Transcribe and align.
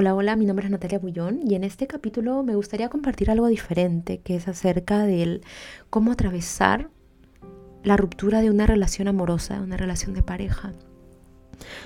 Hola, 0.00 0.14
hola, 0.14 0.34
mi 0.34 0.46
nombre 0.46 0.64
es 0.64 0.70
Natalia 0.70 0.98
Bullón 0.98 1.40
y 1.46 1.56
en 1.56 1.62
este 1.62 1.86
capítulo 1.86 2.42
me 2.42 2.54
gustaría 2.54 2.88
compartir 2.88 3.30
algo 3.30 3.48
diferente, 3.48 4.22
que 4.22 4.34
es 4.34 4.48
acerca 4.48 5.04
de 5.04 5.42
cómo 5.90 6.12
atravesar 6.12 6.88
la 7.82 7.98
ruptura 7.98 8.40
de 8.40 8.48
una 8.48 8.66
relación 8.66 9.08
amorosa, 9.08 9.56
de 9.56 9.60
una 9.60 9.76
relación 9.76 10.14
de 10.14 10.22
pareja. 10.22 10.72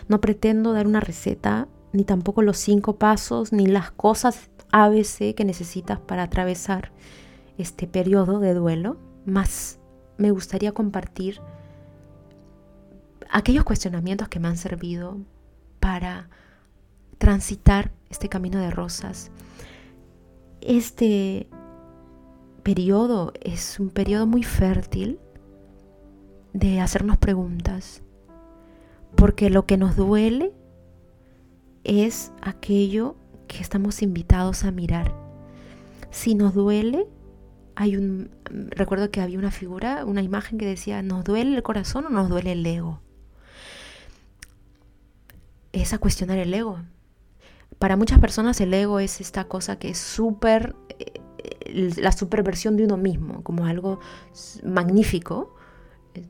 No 0.06 0.20
pretendo 0.20 0.72
dar 0.72 0.86
una 0.86 1.00
receta, 1.00 1.66
ni 1.92 2.04
tampoco 2.04 2.42
los 2.42 2.56
cinco 2.56 3.00
pasos, 3.00 3.52
ni 3.52 3.66
las 3.66 3.90
cosas 3.90 4.48
ABC 4.70 5.34
que 5.34 5.44
necesitas 5.44 5.98
para 5.98 6.22
atravesar 6.22 6.92
este 7.58 7.88
periodo 7.88 8.38
de 8.38 8.54
duelo, 8.54 8.96
más 9.26 9.80
me 10.18 10.30
gustaría 10.30 10.70
compartir 10.70 11.40
aquellos 13.28 13.64
cuestionamientos 13.64 14.28
que 14.28 14.38
me 14.38 14.46
han 14.46 14.56
servido 14.56 15.18
para 15.80 16.28
transitar 17.18 17.92
este 18.10 18.28
camino 18.28 18.60
de 18.60 18.70
rosas. 18.70 19.30
Este 20.60 21.48
periodo 22.62 23.32
es 23.40 23.78
un 23.78 23.90
periodo 23.90 24.26
muy 24.26 24.42
fértil 24.42 25.18
de 26.52 26.80
hacernos 26.80 27.18
preguntas, 27.18 28.02
porque 29.16 29.50
lo 29.50 29.66
que 29.66 29.76
nos 29.76 29.96
duele 29.96 30.52
es 31.84 32.32
aquello 32.40 33.16
que 33.46 33.58
estamos 33.58 34.02
invitados 34.02 34.64
a 34.64 34.70
mirar. 34.70 35.14
Si 36.10 36.34
nos 36.34 36.54
duele, 36.54 37.06
hay 37.76 37.96
un 37.96 38.30
recuerdo 38.46 39.10
que 39.10 39.20
había 39.20 39.38
una 39.38 39.50
figura, 39.50 40.04
una 40.04 40.22
imagen 40.22 40.58
que 40.58 40.66
decía, 40.66 41.02
¿nos 41.02 41.24
duele 41.24 41.56
el 41.56 41.62
corazón 41.62 42.06
o 42.06 42.10
nos 42.10 42.28
duele 42.28 42.52
el 42.52 42.64
ego? 42.64 43.00
Es 45.72 45.92
a 45.92 45.98
cuestionar 45.98 46.38
el 46.38 46.54
ego. 46.54 46.80
Para 47.84 47.98
muchas 47.98 48.18
personas 48.18 48.58
el 48.62 48.72
ego 48.72 48.98
es 48.98 49.20
esta 49.20 49.44
cosa 49.44 49.78
que 49.78 49.90
es 49.90 49.98
súper, 49.98 50.74
eh, 50.98 51.92
la 51.98 52.12
superversión 52.12 52.78
de 52.78 52.84
uno 52.84 52.96
mismo, 52.96 53.42
como 53.42 53.66
algo 53.66 54.00
magnífico. 54.64 55.54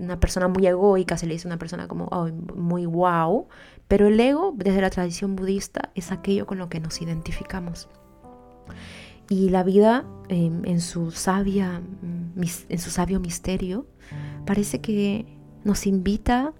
Una 0.00 0.18
persona 0.18 0.48
muy 0.48 0.66
egoica 0.66 1.16
se 1.16 1.28
le 1.28 1.34
dice 1.34 1.46
una 1.46 1.56
persona 1.56 1.86
como 1.86 2.10
muy 2.56 2.86
wow, 2.86 3.46
pero 3.86 4.08
el 4.08 4.18
ego, 4.18 4.52
desde 4.56 4.80
la 4.80 4.90
tradición 4.90 5.36
budista, 5.36 5.92
es 5.94 6.10
aquello 6.10 6.44
con 6.44 6.58
lo 6.58 6.68
que 6.68 6.80
nos 6.80 7.00
identificamos. 7.00 7.88
Y 9.28 9.50
la 9.50 9.62
vida, 9.62 10.04
em, 10.28 10.64
en, 10.64 10.80
su 10.80 11.12
sabia, 11.12 11.80
en 12.68 12.78
su 12.80 12.90
sabio 12.90 13.20
misterio, 13.20 13.86
parece 14.44 14.80
que 14.80 15.24
nos 15.62 15.86
invita 15.86 16.52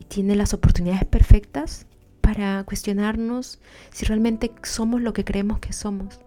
y 0.00 0.06
tiene 0.06 0.34
las 0.34 0.54
oportunidades 0.54 1.04
perfectas 1.04 1.86
para 2.28 2.62
cuestionarnos 2.64 3.58
si 3.90 4.04
realmente 4.04 4.52
somos 4.62 5.00
lo 5.00 5.14
que 5.14 5.24
creemos 5.24 5.60
que 5.60 5.72
somos. 5.72 6.20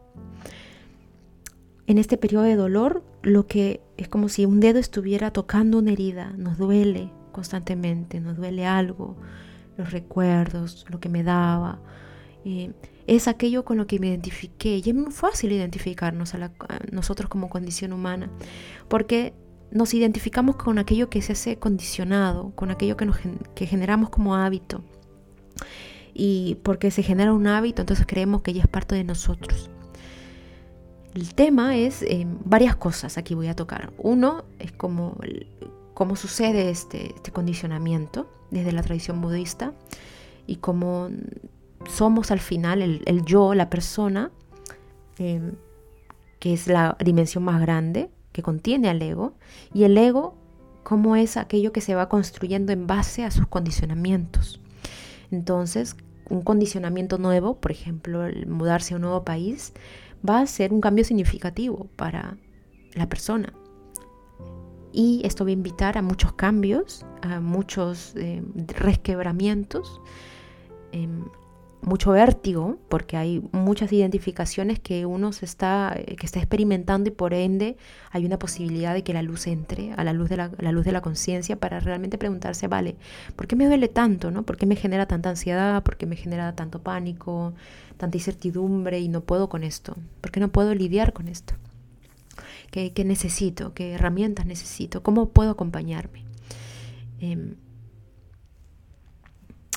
En 1.86 2.00
este 2.00 2.18
periodo 2.18 2.46
de 2.46 2.56
dolor, 2.56 3.04
lo 3.22 3.46
que 3.46 3.82
es 3.98 4.08
como 4.08 4.28
si 4.28 4.48
un 4.48 4.60
dedo 4.60 4.80
estuviera 4.80 5.30
tocando 5.30 5.78
una 5.78 5.92
herida, 5.92 6.34
nos 6.38 6.58
duele 6.58 7.12
constantemente, 7.32 8.20
nos 8.20 8.36
duele 8.36 8.66
algo, 8.66 9.16
los 9.78 9.92
recuerdos, 9.92 10.88
lo 10.90 11.00
que 11.00 11.08
me 11.08 11.22
daba. 11.22 11.80
Eh, 12.46 12.72
es 13.06 13.28
aquello 13.28 13.64
con 13.64 13.78
lo 13.78 13.86
que 13.86 14.00
me 14.00 14.08
identifiqué 14.08 14.82
y 14.84 14.90
es 14.90 14.96
muy 14.96 15.12
fácil 15.12 15.52
identificarnos 15.52 16.34
a, 16.34 16.52
nosotros 16.92 17.30
como 17.30 17.48
condición 17.48 17.94
humana, 17.94 18.32
porque 18.88 19.36
nos 19.70 19.94
identificamos 19.94 20.56
con 20.56 20.80
aquello 20.80 21.12
que 21.12 21.22
se 21.22 21.34
hace 21.34 21.60
condicionado, 21.60 22.56
con 22.56 22.72
aquello 22.72 22.98
que, 22.98 23.06
nos, 23.06 23.18
que 23.54 23.68
generamos 23.68 24.10
como 24.10 24.36
hábito. 24.36 24.84
Y 26.14 26.56
porque 26.64 26.92
se 26.92 27.04
genera 27.04 27.34
un 27.34 27.48
hábito, 27.48 27.82
entonces 27.82 28.06
creemos 28.08 28.42
que 28.42 28.54
ya 28.54 28.64
es 28.64 28.68
parte 28.68 28.96
de 28.96 29.04
nosotros. 29.04 29.70
El 31.14 31.34
tema 31.34 31.78
es 31.78 32.04
eh, 32.04 32.26
varias 32.46 32.76
cosas, 32.76 33.18
aquí 33.18 33.36
voy 33.36 33.48
a 33.48 33.56
tocar. 33.56 33.92
Uno 33.98 34.46
es 34.60 34.72
como 34.72 35.18
cómo 35.94 36.16
sucede 36.16 36.70
este, 36.70 37.14
este 37.16 37.32
condicionamiento 37.32 38.30
desde 38.50 38.72
la 38.72 38.82
tradición 38.82 39.22
budista 39.22 39.74
y 40.48 40.58
cómo 40.58 41.10
somos 41.90 42.32
al 42.32 42.40
final 42.40 42.82
el, 42.82 43.26
yo, 43.26 43.54
la 43.54 43.70
persona, 43.70 44.32
em, 45.18 45.54
que 46.40 46.54
es 46.54 46.68
la 46.68 46.98
dimensión 47.04 47.44
más 47.44 47.62
grande 47.62 48.10
que 48.32 48.42
contiene 48.42 48.90
al 48.90 49.02
ego, 49.02 49.34
y 49.74 49.84
el 49.84 49.98
ego 49.98 50.36
como 50.84 51.16
es 51.16 51.38
aquello 51.38 51.72
que 51.72 51.82
se 51.82 51.96
va 51.96 52.10
construyendo 52.10 52.74
en 52.74 52.88
base 52.88 53.24
a 53.24 53.32
sus 53.32 53.48
condicionamientos. 53.48 54.60
Entonces, 55.30 55.96
un 56.32 56.42
condicionamiento 56.42 57.18
nuevo, 57.18 57.60
por 57.60 57.72
ejemplo, 57.72 58.26
el 58.26 58.48
mudarse 58.48 58.94
a 58.94 58.98
un 58.98 59.04
nuevo 59.04 59.24
país, 59.24 59.74
va 60.28 60.40
a 60.40 60.48
ser 60.48 60.74
un 60.74 60.82
cambio 60.82 61.04
significativo 61.04 61.88
para 61.96 62.38
la 62.94 63.10
persona. 63.10 63.54
Y 64.94 65.22
esto 65.26 65.44
va 65.44 65.50
a 65.50 65.54
invitar 65.54 65.98
a 65.98 66.02
muchos 66.02 66.34
cambios, 66.34 67.06
a 67.22 67.40
muchos 67.40 68.14
eh, 68.16 68.42
resquebramientos, 68.68 70.02
em, 70.92 71.26
mucho 71.82 72.12
vértigo, 72.12 72.78
porque 72.90 73.18
hay 73.18 73.42
muchas 73.52 73.92
identificaciones 73.92 74.80
que 74.80 75.06
uno 75.06 75.34
se 75.34 75.46
está, 75.46 75.94
eh, 75.96 76.16
que 76.16 76.26
está 76.26 76.40
experimentando 76.40 77.10
y 77.10 77.12
por 77.12 77.34
ende 77.34 77.78
hay 78.12 78.26
una 78.26 78.38
posibilidad 78.38 78.94
de 78.94 79.04
que 79.04 79.14
la 79.14 79.22
luz 79.22 79.48
entre 79.48 79.94
a 79.94 80.04
la 80.04 80.14
luz 80.14 80.30
de 80.30 80.38
la, 80.38 80.72
luz 80.72 80.86
de 80.86 80.92
la 80.92 81.02
conciencia 81.02 81.56
para 81.56 81.80
realmente 81.80 82.18
preguntarse, 82.18 82.68
vale, 82.68 82.96
¿por 83.36 83.48
qué 83.48 83.56
me 83.56 83.66
duele 83.66 83.88
tanto? 83.88 84.32
¿no? 84.32 84.44
¿Por 84.44 84.58
qué 84.58 84.66
me 84.66 84.76
genera 84.76 85.06
tanta 85.08 85.30
ansiedad? 85.30 85.84
¿Por 85.84 85.98
qué 85.98 86.06
me 86.06 86.16
genera 86.16 86.56
tanto 86.56 86.80
pánico, 86.80 87.54
tanta 87.98 88.18
incertidumbre 88.18 89.00
y 89.00 89.08
no 89.08 89.22
puedo 89.22 89.50
con 89.50 89.64
esto? 89.64 89.96
¿Por 90.22 90.32
qué 90.32 90.40
no 90.40 90.50
puedo 90.50 90.76
lidiar 90.76 91.14
con 91.14 91.28
esto? 91.28 91.56
¿Qué, 92.72 92.94
necesito? 93.04 93.74
¿Qué 93.74 93.94
herramientas 93.94 94.46
necesito? 94.46 95.04
¿Cómo 95.04 95.30
puedo 95.30 95.52
acompañarme? 95.52 96.24
Em, 97.20 97.56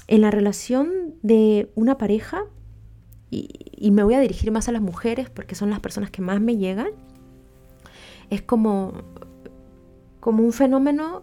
en 0.06 0.20
la 0.20 0.30
relación 0.30 1.14
de 1.22 1.70
una 1.74 1.98
pareja, 1.98 2.44
y, 3.30 3.90
me 3.90 4.02
voy 4.04 4.14
a 4.14 4.20
dirigir 4.20 4.52
más 4.52 4.68
a 4.68 4.72
las 4.72 4.80
mujeres 4.80 5.28
porque 5.28 5.54
son 5.54 5.70
las 5.70 5.80
personas 5.80 6.10
que 6.10 6.22
más 6.22 6.40
me 6.40 6.56
llegan, 6.56 6.88
es 8.30 8.42
como, 8.42 8.92
como 10.20 10.44
un 10.44 10.52
fenómeno, 10.52 11.22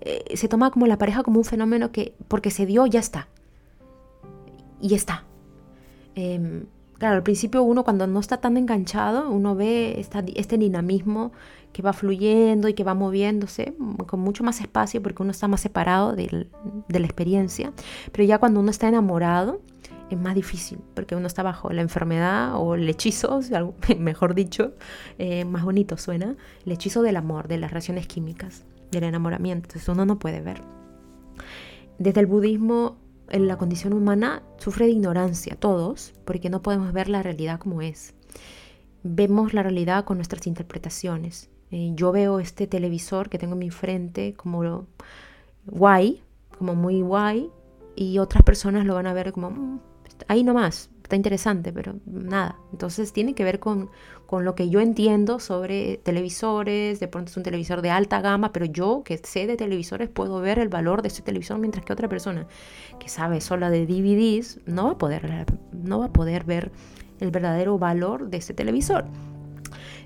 eh, 0.00 0.36
se 0.36 0.48
toma 0.48 0.70
como 0.70 0.86
la 0.86 0.98
pareja 0.98 1.22
como 1.22 1.38
un 1.38 1.44
fenómeno 1.44 1.92
que 1.92 2.14
porque 2.28 2.50
se 2.50 2.66
dio 2.66 2.86
ya 2.86 3.00
está. 3.00 3.28
Y 4.80 4.94
está. 4.94 5.24
Em, 6.14 6.66
claro, 7.02 7.16
al 7.16 7.24
principio 7.24 7.64
uno 7.64 7.82
cuando 7.82 8.06
no 8.06 8.20
está 8.20 8.36
tan 8.36 8.56
enganchado, 8.56 9.28
uno 9.28 9.56
ve 9.56 10.06
este 10.36 10.56
dinamismo 10.56 11.32
que 11.72 11.82
va 11.82 11.92
fluyendo 11.92 12.68
y 12.68 12.74
que 12.74 12.84
va 12.84 12.94
moviéndose 12.94 13.74
con 14.06 14.20
mucho 14.20 14.44
más 14.44 14.60
espacio 14.60 15.02
porque 15.02 15.20
uno 15.20 15.32
está 15.32 15.48
más 15.48 15.62
separado 15.62 16.14
de, 16.14 16.46
la 16.88 17.04
experiencia. 17.04 17.72
Pero 18.12 18.22
ya 18.22 18.38
cuando 18.38 18.60
uno 18.60 18.70
está 18.70 18.86
enamorado 18.86 19.62
es 20.10 20.20
más 20.20 20.36
difícil 20.36 20.78
porque 20.94 21.16
uno 21.16 21.26
está 21.26 21.42
bajo 21.42 21.72
la 21.72 21.82
enfermedad 21.82 22.54
o 22.54 22.76
el 22.76 22.88
hechizo, 22.88 23.40
mejor 23.98 24.36
dicho, 24.36 24.74
eh, 25.18 25.44
más 25.44 25.64
bonito 25.64 25.96
suena, 25.96 26.36
el 26.64 26.70
hechizo 26.70 27.02
del 27.02 27.16
amor, 27.16 27.48
de 27.48 27.58
las 27.58 27.72
reacciones 27.72 28.06
químicas, 28.06 28.62
del 28.92 29.02
enamoramiento. 29.02 29.70
Entonces 29.70 29.88
uno 29.88 30.06
no 30.06 30.20
puede 30.20 30.40
ver. 30.40 30.62
Desde 31.98 32.20
el 32.20 32.26
budismo, 32.26 33.01
en 33.28 33.48
la 33.48 33.56
condición 33.56 33.92
humana 33.92 34.42
sufre 34.58 34.86
de 34.86 34.92
ignorancia, 34.92 35.56
todos, 35.56 36.12
porque 36.24 36.50
no 36.50 36.62
podemos 36.62 36.92
ver 36.92 37.08
la 37.08 37.22
realidad 37.22 37.58
como 37.58 37.82
es. 37.82 38.14
Vemos 39.02 39.54
la 39.54 39.62
realidad 39.62 40.04
con 40.04 40.18
nuestras 40.18 40.46
interpretaciones. 40.46 41.50
Eh, 41.70 41.92
yo 41.94 42.12
veo 42.12 42.38
este 42.38 42.66
televisor 42.66 43.28
que 43.28 43.38
tengo 43.38 43.54
en 43.54 43.60
mi 43.60 43.70
frente 43.70 44.34
como 44.34 44.86
guay, 45.66 46.22
como 46.58 46.74
muy 46.74 47.00
guay, 47.00 47.50
y 47.96 48.18
otras 48.18 48.42
personas 48.42 48.84
lo 48.84 48.94
van 48.94 49.06
a 49.06 49.14
ver 49.14 49.32
como 49.32 49.50
mm, 49.50 49.80
ahí 50.28 50.44
nomás, 50.44 50.90
está 51.12 51.16
interesante, 51.16 51.74
pero 51.74 51.96
nada. 52.06 52.56
Entonces 52.72 53.12
tiene 53.12 53.34
que 53.34 53.44
ver 53.44 53.60
con, 53.60 53.90
con, 54.26 54.46
lo 54.46 54.54
que 54.54 54.70
yo 54.70 54.80
entiendo 54.80 55.40
sobre 55.40 55.98
televisores, 55.98 57.00
de 57.00 57.08
pronto 57.08 57.30
es 57.30 57.36
un 57.36 57.42
televisor 57.42 57.82
de 57.82 57.90
alta 57.90 58.22
gama, 58.22 58.50
pero 58.50 58.64
yo 58.64 59.02
que 59.04 59.18
sé 59.18 59.46
de 59.46 59.58
televisores 59.58 60.08
puedo 60.08 60.40
ver 60.40 60.58
el 60.58 60.70
valor 60.70 61.02
de 61.02 61.08
ese 61.08 61.20
televisor, 61.20 61.58
mientras 61.58 61.84
que 61.84 61.92
otra 61.92 62.08
persona 62.08 62.46
que 62.98 63.10
sabe 63.10 63.42
sola 63.42 63.68
de 63.68 63.84
DVDs 63.84 64.60
no 64.64 64.86
va 64.86 64.92
a 64.92 64.98
poder, 64.98 65.44
no 65.72 65.98
va 65.98 66.06
a 66.06 66.12
poder 66.12 66.44
ver 66.44 66.72
el 67.20 67.30
verdadero 67.30 67.78
valor 67.78 68.30
de 68.30 68.38
ese 68.38 68.54
televisor 68.54 69.04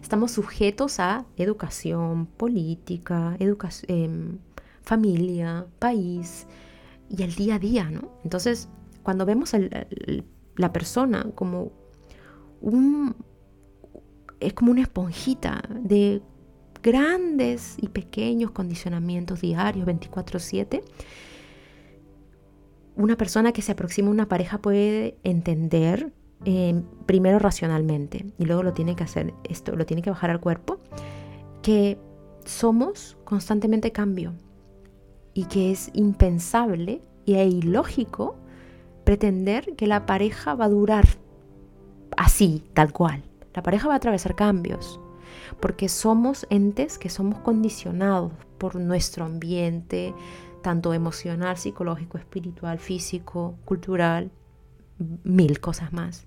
estamos 0.03 0.33
sujetos 0.33 1.01
a 1.01 1.25
educación, 1.37 2.27
política, 2.27 3.37
em, 3.39 4.39
familia, 4.83 5.67
país 5.81 6.47
y 7.09 7.25
el 7.25 7.35
día 7.35 7.57
a 7.57 7.59
día, 7.59 7.91
¿no? 7.91 8.13
Entonces, 8.23 8.69
cuando 9.03 9.27
vemos 9.27 9.53
a 9.55 9.59
la 10.57 10.73
persona 10.73 11.27
como 11.35 11.73
un... 12.61 13.15
es 14.41 14.53
como 14.55 14.73
una 14.73 14.83
esponjita 14.83 15.63
de 15.81 16.23
grandes 16.83 17.77
y 17.81 17.89
pequeños 17.89 18.51
condicionamientos 18.53 19.41
diarios 19.41 19.87
24/7, 19.87 20.83
una 22.97 23.17
persona 23.17 23.53
que 23.53 23.63
se 23.63 23.73
aproxima 23.73 24.09
a 24.09 24.13
una 24.13 24.29
pareja 24.29 24.59
puede 24.59 25.19
entender 25.23 26.13
eh, 26.45 26.83
primero 27.07 27.39
racionalmente 27.39 28.27
y 28.39 28.45
luego 28.45 28.63
lo 28.63 28.73
tiene 28.73 28.95
que 28.95 29.05
hacer 29.05 29.35
esto, 29.45 29.75
lo 29.75 29.85
tiene 29.85 30.03
que 30.03 30.11
bajar 30.11 30.31
al 30.31 30.41
cuerpo, 30.41 30.79
que 31.63 31.99
somos 32.45 33.19
constantemente 33.25 33.91
cambio 33.91 34.35
y 35.35 35.45
que 35.47 35.73
es 35.73 35.91
impensable 35.93 37.03
e 37.27 37.47
ilógico 37.47 38.37
pretender 39.07 39.77
que 39.77 39.87
la 39.87 40.05
pareja 40.05 40.57
va 40.57 40.65
a 40.65 40.69
durar 40.69 41.07
así, 42.17 42.65
tal 42.75 42.93
cual. 42.93 43.23
La 43.55 43.63
pareja 43.63 43.87
va 43.87 43.95
a 43.95 43.99
atravesar 43.99 44.35
cambios, 44.35 45.01
porque 45.61 45.89
somos 45.89 46.45
entes 46.51 46.99
que 46.99 47.09
somos 47.09 47.39
condicionados 47.39 48.33
por 48.59 48.75
nuestro 48.75 49.25
ambiente, 49.25 50.13
tanto 50.61 50.93
emocional, 50.93 51.57
psicológico, 51.57 52.19
espiritual, 52.19 52.81
físico, 52.81 53.55
cultural, 53.65 54.33
mil 55.23 55.61
cosas 55.61 55.93
más. 55.93 56.27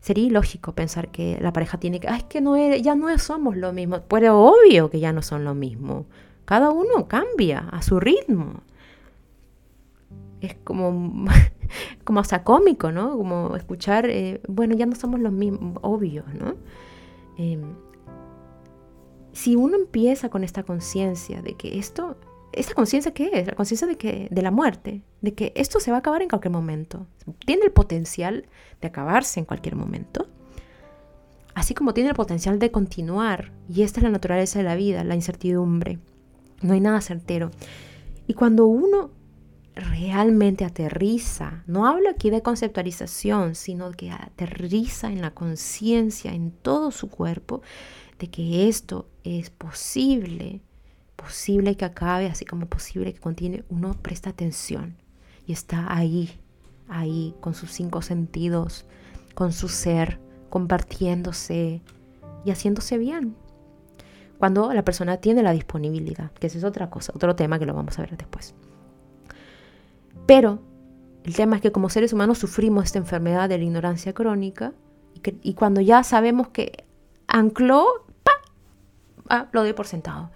Sería 0.00 0.24
ilógico 0.24 0.74
pensar 0.74 1.12
que 1.12 1.38
la 1.40 1.52
pareja 1.52 1.78
tiene 1.78 2.00
que, 2.00 2.08
es 2.08 2.24
que 2.24 2.40
no 2.40 2.56
ya 2.56 2.96
no 2.96 3.16
somos 3.18 3.56
lo 3.56 3.72
mismo. 3.72 4.00
Pero 4.08 4.40
obvio 4.40 4.90
que 4.90 4.98
ya 4.98 5.12
no 5.12 5.22
son 5.22 5.44
lo 5.44 5.54
mismo. 5.54 6.06
Cada 6.46 6.70
uno 6.70 7.06
cambia 7.06 7.68
a 7.70 7.80
su 7.82 8.00
ritmo. 8.00 8.62
Es 10.40 10.54
como, 10.64 11.26
como 12.04 12.20
hasta 12.20 12.44
cómico, 12.44 12.92
¿no? 12.92 13.16
Como 13.16 13.56
escuchar, 13.56 14.08
eh, 14.08 14.40
bueno, 14.48 14.74
ya 14.74 14.86
no 14.86 14.94
somos 14.94 15.20
los 15.20 15.32
mismos, 15.32 15.78
obvio, 15.82 16.24
¿no? 16.38 16.54
Em, 17.38 17.74
si 19.32 19.56
uno 19.56 19.76
empieza 19.76 20.30
con 20.30 20.44
esta 20.44 20.62
conciencia 20.62 21.42
de 21.42 21.54
que 21.54 21.78
esto 21.78 22.16
¿Esta 22.56 22.72
conciencia 22.72 23.12
qué 23.12 23.30
es? 23.34 23.46
La 23.46 23.54
conciencia 23.54 23.86
de 23.86 23.98
que 23.98 24.28
de 24.30 24.42
la 24.42 24.50
muerte, 24.50 25.02
de 25.20 25.34
que 25.34 25.52
esto 25.56 25.78
se 25.78 25.90
va 25.90 25.98
a 25.98 26.00
acabar 26.00 26.22
en 26.22 26.28
cualquier 26.30 26.52
momento. 26.52 27.06
Tiene 27.44 27.66
el 27.66 27.70
potencial 27.70 28.46
de 28.80 28.88
acabarse 28.88 29.38
en 29.38 29.46
cualquier 29.46 29.76
momento. 29.76 30.26
Así 31.54 31.74
como 31.74 31.92
tiene 31.92 32.08
el 32.08 32.16
potencial 32.16 32.58
de 32.58 32.70
continuar. 32.70 33.52
Y 33.68 33.82
esta 33.82 34.00
es 34.00 34.04
la 34.04 34.10
naturaleza 34.10 34.58
de 34.58 34.64
la 34.64 34.74
vida, 34.74 35.04
la 35.04 35.14
incertidumbre. 35.14 35.98
No 36.62 36.72
hay 36.72 36.80
nada 36.80 37.02
certero. 37.02 37.50
Y 38.26 38.32
cuando 38.32 38.66
uno 38.66 39.10
realmente 39.76 40.64
aterriza, 40.64 41.62
no 41.66 41.86
hablo 41.86 42.08
aquí 42.08 42.30
de 42.30 42.42
conceptualización, 42.42 43.54
sino 43.54 43.92
que 43.92 44.10
aterriza 44.10 45.08
en 45.08 45.20
la 45.20 45.32
conciencia, 45.32 46.32
en 46.32 46.50
todo 46.50 46.90
su 46.90 47.10
cuerpo, 47.10 47.60
de 48.18 48.28
que 48.28 48.68
esto 48.68 49.06
es 49.22 49.50
posible, 49.50 50.62
posible 51.14 51.76
que 51.76 51.84
acabe, 51.84 52.26
así 52.26 52.46
como 52.46 52.66
posible 52.66 53.12
que 53.12 53.20
contiene, 53.20 53.64
uno 53.68 53.94
presta 54.00 54.30
atención 54.30 54.96
y 55.46 55.52
está 55.52 55.94
ahí, 55.94 56.30
ahí, 56.88 57.34
con 57.40 57.54
sus 57.54 57.70
cinco 57.70 58.00
sentidos, 58.00 58.86
con 59.34 59.52
su 59.52 59.68
ser, 59.68 60.18
compartiéndose 60.48 61.82
y 62.46 62.50
haciéndose 62.50 62.96
bien. 62.96 63.36
Cuando 64.38 64.72
la 64.72 64.84
persona 64.84 65.18
tiene 65.18 65.42
la 65.42 65.52
disponibilidad, 65.52 66.30
que 66.32 66.46
eso 66.46 66.56
es 66.56 66.64
otra 66.64 66.88
cosa, 66.88 67.12
otro 67.14 67.36
tema 67.36 67.58
que 67.58 67.66
lo 67.66 67.74
vamos 67.74 67.98
a 67.98 68.02
ver 68.02 68.16
después. 68.16 68.54
Pero 70.26 70.60
el 71.24 71.34
tema 71.34 71.56
es 71.56 71.62
que 71.62 71.72
como 71.72 71.88
seres 71.90 72.12
humanos 72.12 72.38
sufrimos 72.38 72.84
esta 72.84 72.98
enfermedad 72.98 73.48
de 73.48 73.58
la 73.58 73.64
ignorancia 73.64 74.12
crónica 74.12 74.72
y, 75.42 75.54
cuando 75.54 75.80
ya 75.80 76.04
sabemos 76.04 76.48
que 76.48 76.84
ancló, 77.26 77.84
¡pa! 78.22 78.32
Ah, 79.28 79.48
lo 79.52 79.62
doy 79.62 79.72
por 79.72 79.86
sentado. 79.86 80.30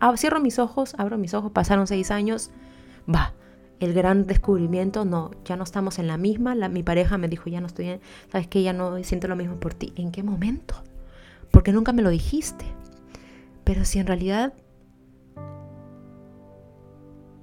Ah, 0.00 0.16
cierro 0.16 0.40
mis 0.40 0.58
ojos, 0.58 0.94
abro 0.98 1.18
mis 1.18 1.34
ojos, 1.34 1.52
pasaron 1.52 1.86
seis 1.86 2.10
años, 2.10 2.50
va, 3.12 3.34
el 3.78 3.94
gran 3.94 4.26
descubrimiento, 4.26 5.04
no, 5.04 5.30
ya 5.44 5.56
no 5.56 5.64
estamos 5.64 5.98
en 5.98 6.06
la 6.06 6.16
misma, 6.16 6.54
mi 6.68 6.82
pareja 6.82 7.18
me 7.18 7.28
dijo, 7.28 7.48
ya 7.48 7.60
no 7.60 7.66
estoy 7.66 7.88
en, 7.88 8.00
sabes 8.32 8.48
que 8.48 8.62
ya 8.62 8.72
no 8.72 9.02
siento 9.04 9.28
lo 9.28 9.36
mismo 9.36 9.56
por 9.56 9.74
ti. 9.74 9.92
¿En 9.96 10.10
qué 10.10 10.22
momento? 10.22 10.74
Porque 11.50 11.72
nunca 11.72 11.92
me 11.92 12.02
lo 12.02 12.10
dijiste. 12.10 12.64
Pero 13.64 13.84
si 13.84 13.98
en 13.98 14.06
realidad 14.06 14.54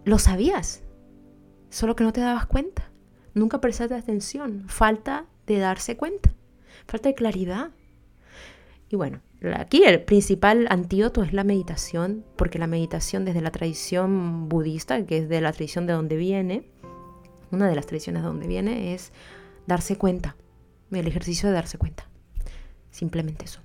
lo 0.04 0.20
sabías, 0.20 0.84
solo 1.70 1.96
que 1.96 2.04
no 2.04 2.14
te 2.14 2.22
dabas 2.22 2.46
cuenta, 2.46 2.90
nunca 3.34 3.62
prestaste 3.62 3.96
atención, 3.96 4.66
falta 4.68 5.26
de 5.46 5.60
darse 5.60 5.98
cuenta, 5.98 6.34
falta 6.86 7.10
de 7.10 7.16
claridad. 7.16 7.72
Y 8.90 8.96
bueno, 8.96 9.22
Aquí 9.56 9.84
el 9.84 10.02
principal 10.02 10.66
antídoto 10.70 11.22
es 11.22 11.32
la 11.32 11.44
meditación, 11.44 12.26
porque 12.36 12.58
la 12.58 12.66
meditación 12.66 13.24
desde 13.24 13.42
la 13.42 13.52
tradición 13.52 14.50
budista, 14.50 15.06
que 15.06 15.20
es 15.20 15.30
de 15.30 15.42
la 15.42 15.52
tradición 15.52 15.86
de 15.86 15.94
donde 15.94 16.16
viene, 16.16 16.68
una 17.52 17.70
de 17.70 17.76
las 17.76 17.86
tradiciones 17.86 18.24
de 18.24 18.28
donde 18.28 18.48
viene 18.48 18.96
es 18.96 19.12
darse 19.68 19.96
cuenta, 19.96 20.36
el 20.92 21.08
ejercicio 21.08 21.50
de 21.50 21.56
darse 21.56 21.78
cuenta. 21.78 22.10
Simplemente 22.90 23.46
eso. 23.46 23.62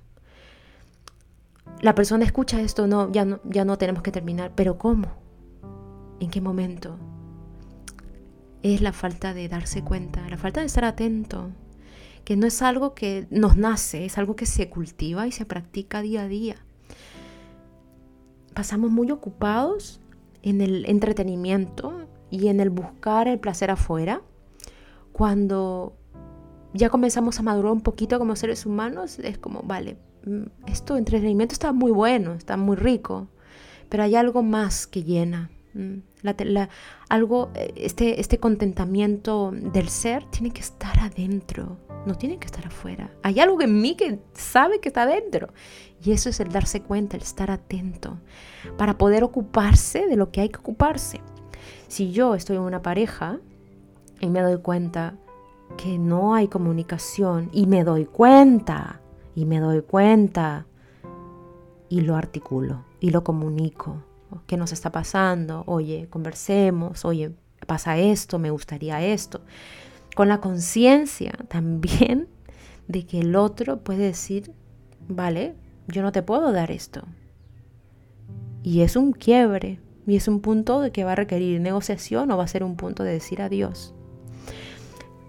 La 1.81 1.95
persona 1.95 2.23
escucha 2.23 2.61
esto, 2.61 2.85
no, 2.85 3.11
ya 3.11 3.25
no, 3.25 3.39
ya 3.43 3.65
no 3.65 3.77
tenemos 3.79 4.03
que 4.03 4.11
terminar, 4.11 4.51
pero 4.55 4.77
¿cómo? 4.77 5.07
¿En 6.19 6.29
qué 6.29 6.39
momento? 6.39 6.99
Es 8.63 8.81
la 8.81 8.93
falta 8.93 9.33
de 9.33 9.49
darse 9.49 9.83
cuenta, 9.83 10.27
la 10.29 10.37
falta 10.37 10.61
de 10.61 10.67
estar 10.67 10.85
atento, 10.85 11.51
que 12.23 12.37
no 12.37 12.47
es 12.47 12.61
algo 12.61 12.95
que 12.95 13.27
nos 13.29 13.57
nace, 13.57 14.05
es 14.05 14.17
algo 14.17 14.35
que 14.35 14.45
se 14.45 14.69
cultiva 14.69 15.27
y 15.27 15.31
se 15.31 15.45
practica 15.45 16.01
día 16.01 16.23
a 16.23 16.27
día. 16.27 16.55
Pasamos 18.53 18.89
muy 18.89 19.11
ocupados 19.11 19.99
en 20.41 20.61
el 20.61 20.85
entretenimiento 20.85 22.07
y 22.31 22.47
en 22.47 22.59
el 22.59 22.69
buscar 22.69 23.27
el 23.27 23.39
placer 23.39 23.69
afuera, 23.69 24.21
cuando 25.11 25.97
ya 26.73 26.89
comenzamos 26.89 27.39
a 27.39 27.43
madurar 27.43 27.71
un 27.73 27.81
poquito 27.81 28.17
como 28.17 28.35
seres 28.35 28.65
humanos, 28.65 29.19
es 29.19 29.37
como, 29.37 29.61
vale, 29.63 29.97
mm, 30.25 30.67
esto 30.67 30.97
entretenimiento 30.97 31.53
está 31.53 31.73
muy 31.73 31.91
bueno, 31.91 32.33
está 32.33 32.57
muy 32.57 32.75
rico, 32.75 33.27
pero 33.89 34.03
hay 34.03 34.15
algo 34.15 34.41
más 34.41 34.87
que 34.87 35.03
llena, 35.03 35.51
Algo, 37.09 37.51
eh, 37.55 37.73
este, 37.75 38.19
este 38.19 38.37
contentamiento 38.39 39.51
del 39.51 39.89
ser 39.89 40.25
tiene 40.25 40.51
que 40.51 40.61
estar 40.61 40.99
adentro, 40.99 41.77
no 42.05 42.15
tiene 42.15 42.37
que 42.37 42.45
estar 42.45 42.65
afuera. 42.65 43.11
Hay 43.23 43.39
algo 43.39 43.61
en 43.61 43.81
mí 43.81 43.95
que 43.95 44.19
sabe 44.33 44.79
que 44.79 44.89
está 44.89 45.03
adentro. 45.03 45.49
Y 46.03 46.11
eso 46.11 46.29
es 46.29 46.39
el 46.39 46.49
darse 46.49 46.81
cuenta, 46.81 47.15
el 47.15 47.23
estar 47.23 47.49
atento, 47.49 48.19
para 48.77 48.97
poder 48.97 49.23
ocuparse 49.23 50.05
de 50.07 50.17
lo 50.17 50.31
que 50.31 50.41
hay 50.41 50.49
que 50.49 50.59
ocuparse. 50.59 51.21
Si 51.87 52.11
yo 52.11 52.35
estoy 52.35 52.57
en 52.57 52.63
una 52.63 52.81
pareja 52.81 53.39
y 54.19 54.27
me 54.27 54.41
doy 54.41 54.57
cuenta 54.57 55.15
que 55.77 55.97
no 55.97 56.35
hay 56.35 56.47
comunicación 56.49 57.49
y 57.53 57.67
me 57.67 57.83
doy 57.83 58.05
cuenta, 58.05 58.99
y 59.35 59.45
me 59.45 59.59
doy 59.59 59.81
cuenta, 59.81 60.67
y 61.89 62.01
lo 62.01 62.15
articulo, 62.15 62.83
y 62.99 63.11
lo 63.11 63.23
comunico, 63.23 64.03
¿Qué 64.47 64.57
nos 64.57 64.71
está 64.71 64.91
pasando? 64.91 65.63
Oye, 65.67 66.07
conversemos, 66.09 67.05
oye, 67.05 67.31
pasa 67.67 67.97
esto, 67.97 68.39
me 68.39 68.49
gustaría 68.49 69.01
esto. 69.01 69.41
Con 70.15 70.29
la 70.29 70.41
conciencia 70.41 71.33
también 71.49 72.27
de 72.87 73.05
que 73.05 73.19
el 73.19 73.35
otro 73.35 73.83
puede 73.83 74.05
decir, 74.05 74.51
vale, 75.07 75.55
yo 75.87 76.01
no 76.01 76.11
te 76.11 76.23
puedo 76.23 76.51
dar 76.51 76.71
esto. 76.71 77.03
Y 78.63 78.81
es 78.81 78.95
un 78.95 79.11
quiebre, 79.11 79.79
y 80.07 80.15
es 80.15 80.27
un 80.27 80.39
punto 80.39 80.81
de 80.81 80.91
que 80.91 81.03
va 81.03 81.13
a 81.13 81.15
requerir 81.15 81.59
negociación 81.61 82.31
o 82.31 82.37
va 82.37 82.43
a 82.43 82.47
ser 82.47 82.63
un 82.63 82.75
punto 82.75 83.03
de 83.03 83.11
decir 83.11 83.41
adiós 83.41 83.93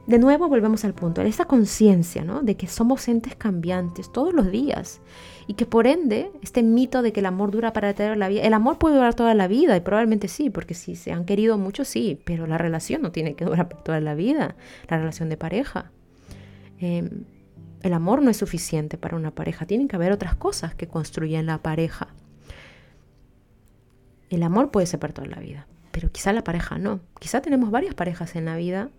de 0.06 0.18
nuevo 0.18 0.48
volvemos 0.48 0.84
al 0.84 0.94
punto, 0.94 1.22
esta 1.22 1.46
conciencia 1.46 2.24
¿no? 2.24 2.42
de 2.42 2.56
que 2.56 2.66
somos 2.66 3.08
entes 3.08 3.36
cambiantes 3.36 4.12
todos 4.12 4.34
los 4.34 4.50
días 4.50 5.00
y 5.46 5.54
que 5.54 5.66
por 5.66 5.86
ende 5.86 6.30
este 6.42 6.62
mito 6.62 7.02
de 7.02 7.12
que 7.12 7.20
el 7.20 7.26
amor 7.26 7.50
dura 7.50 7.72
para 7.72 7.94
toda 7.94 8.16
la 8.16 8.28
vida, 8.28 8.42
el 8.42 8.54
amor 8.54 8.78
puede 8.78 8.94
durar 8.94 9.14
toda 9.14 9.34
la 9.34 9.46
vida 9.46 9.76
y 9.76 9.80
probablemente 9.80 10.28
sí, 10.28 10.50
porque 10.50 10.74
si 10.74 10.96
se 10.96 11.12
han 11.12 11.24
querido 11.24 11.58
mucho 11.58 11.84
sí, 11.84 12.20
pero 12.24 12.46
la 12.46 12.58
relación 12.58 13.02
no 13.02 13.12
tiene 13.12 13.34
que 13.34 13.44
durar 13.44 13.68
para 13.68 13.82
toda 13.82 14.00
la 14.00 14.14
vida, 14.14 14.56
la 14.88 14.98
relación 14.98 15.28
de 15.28 15.36
pareja. 15.36 15.90
Em, 16.78 17.24
el 17.82 17.92
amor 17.92 18.22
no 18.22 18.30
es 18.30 18.38
suficiente 18.38 18.96
para 18.96 19.16
una 19.16 19.30
pareja, 19.30 19.66
tienen 19.66 19.88
que 19.88 19.96
haber 19.96 20.12
otras 20.12 20.34
cosas 20.34 20.74
que 20.74 20.88
construyen 20.88 21.46
la 21.46 21.58
pareja. 21.58 22.08
El 24.30 24.42
amor 24.42 24.70
puede 24.70 24.86
ser 24.86 25.00
para 25.00 25.12
toda 25.12 25.28
la 25.28 25.38
vida, 25.38 25.66
pero 25.92 26.10
quizá 26.10 26.32
la 26.32 26.42
pareja 26.42 26.78
no. 26.78 27.00
Quizá 27.20 27.42
tenemos 27.42 27.70
varias 27.70 27.94
parejas 27.94 28.36
en 28.36 28.46
la 28.46 28.56
vida 28.56 28.90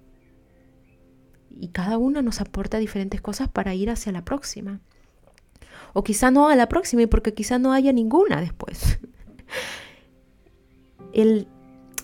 y 1.59 1.69
cada 1.69 1.97
una 1.97 2.21
nos 2.21 2.41
aporta 2.41 2.77
diferentes 2.77 3.21
cosas 3.21 3.49
para 3.49 3.73
ir 3.73 3.89
hacia 3.89 4.11
la 4.11 4.23
próxima. 4.23 4.81
O 5.97 6.03
quizá 6.03 6.29
no 6.29 6.49
a 6.49 6.55
la 6.55 6.67
próxima 6.67 7.03
y 7.03 7.07
porque 7.07 7.33
quizá 7.33 7.57
no 7.57 7.71
haya 7.71 7.93
ninguna 7.93 8.41
después. 8.41 8.99
El, 11.13 11.47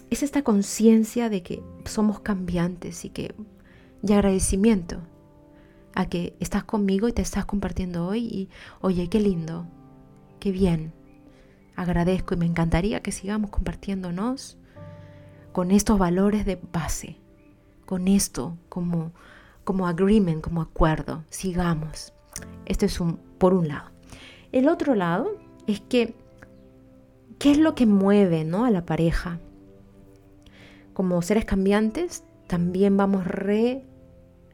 es 0.09 0.23
esta 0.23 0.43
conciencia 0.43 1.29
de 1.29 1.43
que 1.43 1.61
somos 1.85 2.21
cambiantes 2.21 3.03
y 3.03 3.09
que 3.09 3.35
y 4.03 4.13
agradecimiento 4.13 5.01
a 5.93 6.07
que 6.07 6.35
estás 6.39 6.63
conmigo 6.63 7.07
y 7.07 7.13
te 7.13 7.21
estás 7.21 7.45
compartiendo 7.45 8.07
hoy 8.07 8.21
y 8.25 8.49
oye, 8.79 9.09
qué 9.09 9.19
lindo, 9.19 9.67
qué 10.39 10.51
bien. 10.51 10.93
Agradezco 11.75 12.33
y 12.33 12.37
me 12.37 12.45
encantaría 12.45 13.01
que 13.01 13.11
sigamos 13.11 13.49
compartiéndonos 13.49 14.57
con 15.51 15.71
estos 15.71 15.99
valores 15.99 16.45
de 16.45 16.59
base, 16.71 17.17
con 17.85 18.07
esto 18.07 18.57
como, 18.69 19.11
como 19.63 19.87
agreement, 19.87 20.41
como 20.41 20.61
acuerdo, 20.61 21.25
sigamos. 21.29 22.13
Esto 22.65 22.85
es 22.85 23.01
un, 23.01 23.19
por 23.41 23.53
un 23.55 23.67
lado. 23.67 23.89
El 24.51 24.69
otro 24.69 24.93
lado 24.93 25.31
es 25.65 25.81
que, 25.81 26.13
¿qué 27.39 27.49
es 27.49 27.57
lo 27.57 27.73
que 27.73 27.87
mueve 27.87 28.43
¿no? 28.43 28.65
a 28.65 28.69
la 28.69 28.85
pareja? 28.85 29.39
Como 30.93 31.19
seres 31.23 31.43
cambiantes, 31.45 32.23
también 32.45 32.97
vamos 32.97 33.25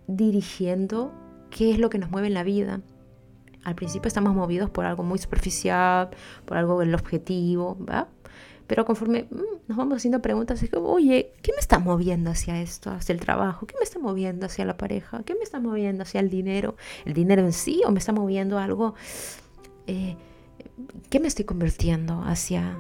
redirigiendo 0.08 1.12
qué 1.50 1.72
es 1.72 1.80
lo 1.80 1.90
que 1.90 1.98
nos 1.98 2.12
mueve 2.12 2.28
en 2.28 2.34
la 2.34 2.44
vida. 2.44 2.80
Al 3.66 3.76
principio 3.76 4.08
estamos 4.08 4.34
movidos 4.34 4.70
por 4.70 4.86
algo 4.86 5.04
muy 5.04 5.20
superficial, 5.20 6.12
por 6.46 6.56
algo 6.56 6.80
del 6.80 6.96
objetivo, 6.96 7.78
¿va? 7.86 8.08
Pero 8.68 8.86
conforme 8.86 9.28
mm, 9.30 9.68
nos 9.68 9.78
vamos 9.78 9.98
haciendo 9.98 10.22
preguntas, 10.22 10.62
es 10.62 10.70
como, 10.70 10.90
oye, 10.90 11.34
¿qué 11.42 11.54
me 11.54 11.60
está 11.60 11.80
moviendo 11.80 12.32
hacia 12.32 12.62
esto, 12.62 12.92
hacia 12.92 13.14
el 13.14 13.20
trabajo? 13.20 13.66
¿Qué 13.66 13.76
me 13.80 13.84
está 13.84 13.98
moviendo 14.00 14.46
hacia 14.46 14.66
la 14.66 14.78
pareja? 14.78 15.24
¿Qué 15.24 15.34
me 15.34 15.42
está 15.42 15.60
moviendo 15.60 16.04
hacia 16.04 16.20
el 16.20 16.30
dinero? 16.30 16.76
¿El 17.06 17.14
dinero 17.14 17.42
en 17.42 17.54
sí 17.54 17.82
o 17.86 17.92
me 17.92 18.00
está 18.00 18.12
moviendo 18.12 18.60
algo? 18.60 18.94
Eh, 19.88 20.18
¿Qué 21.10 21.20
me 21.20 21.28
estoy 21.28 21.46
convirtiendo 21.46 22.22
hacia 22.24 22.78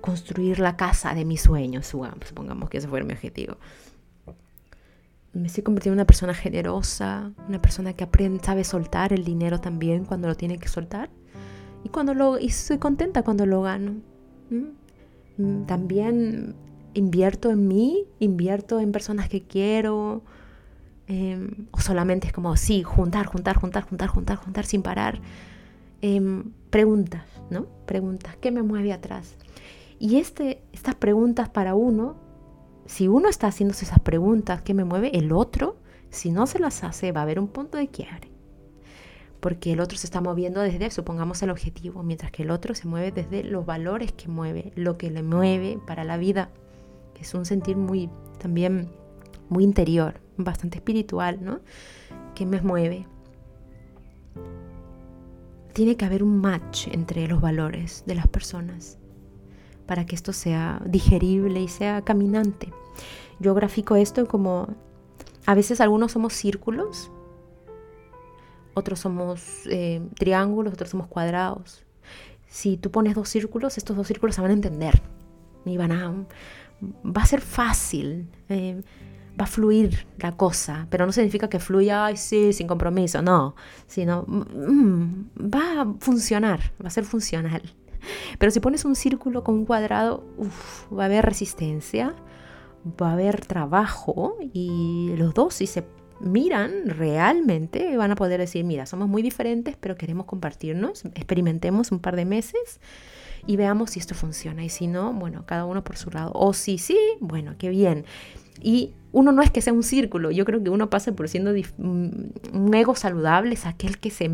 construir 0.00 0.58
la 0.60 0.76
casa 0.76 1.14
de 1.14 1.24
mis 1.24 1.40
sueños? 1.40 1.86
Supongamos 1.86 2.68
que 2.68 2.78
ese 2.78 2.88
fuera 2.88 3.06
mi 3.06 3.14
objetivo. 3.14 3.56
Me 5.32 5.48
estoy 5.48 5.64
convirtiendo 5.64 5.94
en 5.94 6.00
una 6.00 6.06
persona 6.06 6.34
generosa, 6.34 7.32
una 7.48 7.60
persona 7.60 7.94
que 7.94 8.04
aprende, 8.04 8.44
sabe 8.44 8.62
soltar 8.62 9.12
el 9.12 9.24
dinero 9.24 9.60
también 9.60 10.04
cuando 10.04 10.28
lo 10.28 10.36
tiene 10.36 10.58
que 10.58 10.68
soltar. 10.68 11.10
Y, 11.82 11.88
cuando 11.88 12.14
lo, 12.14 12.38
y 12.38 12.46
estoy 12.46 12.78
contenta 12.78 13.22
cuando 13.22 13.44
lo 13.44 13.62
gano. 13.62 13.96
Mm, 14.50 15.64
también 15.66 16.54
invierto 16.94 17.50
en 17.50 17.66
mí, 17.68 18.06
invierto 18.20 18.80
en 18.80 18.92
personas 18.92 19.28
que 19.28 19.42
quiero. 19.42 20.22
Em, 21.06 21.66
o 21.72 21.80
solamente 21.80 22.28
es 22.28 22.32
como, 22.32 22.56
sí, 22.56 22.82
juntar, 22.82 23.26
juntar, 23.26 23.56
juntar, 23.56 23.84
juntar, 23.86 24.08
juntar, 24.08 24.36
juntar 24.36 24.64
sin 24.66 24.82
parar. 24.82 25.20
Em, 26.02 26.52
preguntas, 26.70 27.24
¿no? 27.50 27.66
Preguntas, 27.86 28.36
¿qué 28.40 28.50
me 28.50 28.62
mueve 28.62 28.92
atrás? 28.92 29.36
Y 29.98 30.16
este, 30.16 30.62
estas 30.72 30.94
preguntas 30.94 31.48
para 31.48 31.74
uno, 31.74 32.16
si 32.86 33.08
uno 33.08 33.28
está 33.28 33.48
haciéndose 33.48 33.84
esas 33.84 34.00
preguntas, 34.00 34.62
¿qué 34.62 34.74
me 34.74 34.84
mueve? 34.84 35.16
El 35.16 35.32
otro, 35.32 35.76
si 36.10 36.30
no 36.30 36.46
se 36.46 36.58
las 36.58 36.84
hace, 36.84 37.12
va 37.12 37.20
a 37.20 37.22
haber 37.24 37.38
un 37.40 37.48
punto 37.48 37.78
de 37.78 37.88
quiebre 37.88 38.33
porque 39.44 39.74
el 39.74 39.80
otro 39.80 39.98
se 39.98 40.06
está 40.06 40.22
moviendo 40.22 40.62
desde, 40.62 40.90
supongamos, 40.90 41.42
el 41.42 41.50
objetivo, 41.50 42.02
mientras 42.02 42.32
que 42.32 42.44
el 42.44 42.50
otro 42.50 42.74
se 42.74 42.88
mueve 42.88 43.12
desde 43.12 43.44
los 43.44 43.66
valores 43.66 44.10
que 44.10 44.26
mueve, 44.26 44.72
lo 44.74 44.96
que 44.96 45.10
le 45.10 45.22
mueve 45.22 45.78
para 45.86 46.02
la 46.02 46.16
vida, 46.16 46.48
es 47.20 47.34
un 47.34 47.44
sentir 47.44 47.76
muy, 47.76 48.08
también 48.38 48.90
muy 49.50 49.62
interior, 49.62 50.18
bastante 50.38 50.78
espiritual, 50.78 51.44
¿no? 51.44 51.60
Que 52.34 52.46
me 52.46 52.62
mueve. 52.62 53.06
Tiene 55.74 55.98
que 55.98 56.06
haber 56.06 56.22
un 56.22 56.38
match 56.40 56.88
entre 56.90 57.28
los 57.28 57.42
valores 57.42 58.02
de 58.06 58.14
las 58.14 58.28
personas 58.28 58.96
para 59.84 60.06
que 60.06 60.14
esto 60.14 60.32
sea 60.32 60.80
digerible 60.86 61.60
y 61.60 61.68
sea 61.68 62.00
caminante. 62.00 62.72
Yo 63.40 63.52
grafico 63.52 63.94
esto 63.94 64.26
como, 64.26 64.68
a 65.44 65.54
veces 65.54 65.82
algunos 65.82 66.12
somos 66.12 66.32
círculos 66.32 67.10
otros 68.74 69.00
somos 69.00 69.66
eh, 69.66 70.02
triángulos, 70.18 70.74
otros 70.74 70.90
somos 70.90 71.06
cuadrados. 71.06 71.84
Si 72.46 72.76
tú 72.76 72.90
pones 72.90 73.14
dos 73.14 73.28
círculos, 73.28 73.78
estos 73.78 73.96
dos 73.96 74.06
círculos 74.06 74.34
se 74.34 74.40
van 74.40 74.50
a 74.50 74.54
entender 74.54 75.00
y 75.64 75.76
van 75.76 75.92
a... 75.92 76.12
Va 77.04 77.22
a 77.22 77.26
ser 77.26 77.40
fácil, 77.40 78.28
eh, 78.48 78.82
va 79.40 79.44
a 79.44 79.48
fluir 79.48 80.06
la 80.18 80.32
cosa, 80.32 80.86
pero 80.90 81.06
no 81.06 81.12
significa 81.12 81.48
que 81.48 81.58
fluya, 81.58 82.06
ay, 82.06 82.16
sí, 82.16 82.52
sin 82.52 82.66
compromiso, 82.66 83.22
no, 83.22 83.54
sino 83.86 84.24
mm, 84.26 85.24
va 85.54 85.82
a 85.82 85.94
funcionar, 85.98 86.72
va 86.82 86.88
a 86.88 86.90
ser 86.90 87.04
funcional. 87.04 87.62
Pero 88.38 88.50
si 88.50 88.60
pones 88.60 88.84
un 88.84 88.94
círculo 88.94 89.42
con 89.44 89.54
un 89.54 89.64
cuadrado, 89.64 90.24
va 90.92 91.04
a 91.04 91.06
haber 91.06 91.24
resistencia, 91.24 92.14
va 93.00 93.10
a 93.10 93.12
haber 93.14 93.44
trabajo 93.46 94.36
y 94.52 95.14
los 95.16 95.32
dos 95.34 95.54
si 95.54 95.66
se 95.66 95.84
miran 96.24 96.88
realmente, 96.88 97.96
van 97.96 98.10
a 98.10 98.16
poder 98.16 98.40
decir, 98.40 98.64
mira, 98.64 98.86
somos 98.86 99.08
muy 99.08 99.22
diferentes, 99.22 99.76
pero 99.78 99.96
queremos 99.96 100.26
compartirnos, 100.26 101.04
experimentemos 101.14 101.92
un 101.92 102.00
par 102.00 102.16
de 102.16 102.24
meses 102.24 102.80
y 103.46 103.56
veamos 103.56 103.90
si 103.90 104.00
esto 104.00 104.14
funciona. 104.14 104.64
Y 104.64 104.68
si 104.68 104.86
no, 104.86 105.12
bueno, 105.12 105.44
cada 105.46 105.66
uno 105.66 105.84
por 105.84 105.96
su 105.96 106.10
lado. 106.10 106.32
O 106.34 106.52
si 106.52 106.78
sí, 106.78 106.98
bueno, 107.20 107.54
qué 107.58 107.68
bien. 107.68 108.04
Y 108.60 108.94
uno 109.12 109.32
no 109.32 109.42
es 109.42 109.50
que 109.50 109.60
sea 109.60 109.72
un 109.72 109.82
círculo, 109.82 110.30
yo 110.30 110.44
creo 110.44 110.62
que 110.62 110.70
uno 110.70 110.90
pasa 110.90 111.12
por 111.12 111.28
siendo 111.28 111.52
mm, 111.52 112.08
un 112.52 112.74
ego 112.74 112.96
saludable, 112.96 113.54
es 113.54 113.66
aquel 113.66 113.98
que 113.98 114.10
se, 114.10 114.30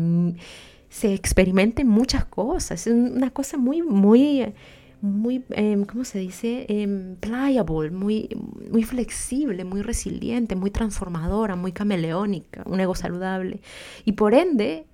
se 0.89 1.13
experimente 1.13 1.85
muchas 1.85 2.25
cosas, 2.25 2.87
es 2.87 2.93
una 2.93 3.29
cosa 3.31 3.57
muy, 3.57 3.81
muy 3.81 4.53
muy, 5.01 5.43
em, 5.49 5.85
¿cómo 5.85 6.05
se 6.05 6.19
dice? 6.19 6.65
Eh, 6.69 7.15
pliable, 7.19 7.89
muy, 7.89 8.29
muy 8.71 8.83
flexible, 8.83 9.65
muy 9.65 9.81
resiliente, 9.81 10.55
muy 10.55 10.69
transformadora, 10.69 11.55
muy 11.55 11.71
cameleónica, 11.71 12.63
un 12.65 12.79
ego 12.79 12.95
saludable. 12.95 13.61
Y 14.05 14.13
por 14.13 14.33
ende, 14.35 14.85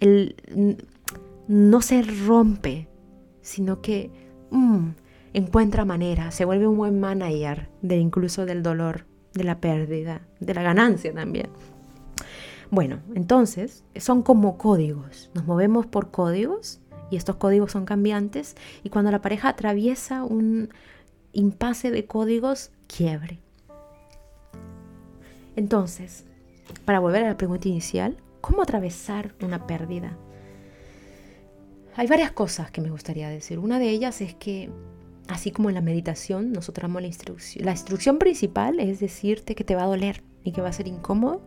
el, 0.00 0.36
no 1.48 1.80
se 1.80 2.02
rompe, 2.02 2.88
sino 3.40 3.80
que 3.80 4.10
mm, 4.50 4.88
encuentra 5.32 5.84
manera, 5.84 6.32
se 6.32 6.44
vuelve 6.44 6.66
un 6.66 6.76
buen 6.76 6.98
manager 6.98 7.68
de 7.82 7.98
incluso 7.98 8.46
del 8.46 8.62
dolor, 8.62 9.06
de 9.32 9.44
la 9.44 9.60
pérdida, 9.60 10.26
de 10.40 10.54
la 10.54 10.62
ganancia 10.62 11.12
también. 11.14 11.50
Bueno, 12.70 12.98
entonces 13.14 13.84
son 13.94 14.22
como 14.22 14.58
códigos, 14.58 15.30
nos 15.34 15.46
movemos 15.46 15.86
por 15.86 16.10
códigos 16.10 16.80
y 17.10 17.16
estos 17.16 17.36
códigos 17.36 17.72
son 17.72 17.84
cambiantes 17.84 18.56
y 18.82 18.90
cuando 18.90 19.10
la 19.10 19.22
pareja 19.22 19.48
atraviesa 19.48 20.24
un 20.24 20.70
impasse 21.32 21.90
de 21.90 22.06
códigos, 22.06 22.70
quiebre. 22.86 23.40
Entonces, 25.54 26.24
para 26.84 27.00
volver 27.00 27.24
a 27.24 27.28
la 27.28 27.36
pregunta 27.36 27.68
inicial, 27.68 28.16
¿cómo 28.40 28.62
atravesar 28.62 29.34
una 29.42 29.66
pérdida? 29.66 30.16
Hay 31.96 32.06
varias 32.06 32.30
cosas 32.32 32.70
que 32.70 32.80
me 32.80 32.90
gustaría 32.90 33.28
decir. 33.28 33.58
Una 33.58 33.78
de 33.78 33.88
ellas 33.88 34.20
es 34.20 34.34
que, 34.34 34.70
así 35.28 35.50
como 35.50 35.70
en 35.70 35.74
la 35.74 35.80
meditación, 35.80 36.52
nosotros 36.52 36.82
damos 36.82 37.00
la 37.00 37.08
instrucción. 37.08 37.64
La 37.64 37.72
instrucción 37.72 38.18
principal 38.18 38.80
es 38.80 39.00
decirte 39.00 39.54
que 39.54 39.64
te 39.64 39.74
va 39.74 39.84
a 39.84 39.86
doler 39.86 40.22
y 40.44 40.52
que 40.52 40.60
va 40.60 40.68
a 40.68 40.72
ser 40.72 40.88
incómodo 40.88 41.40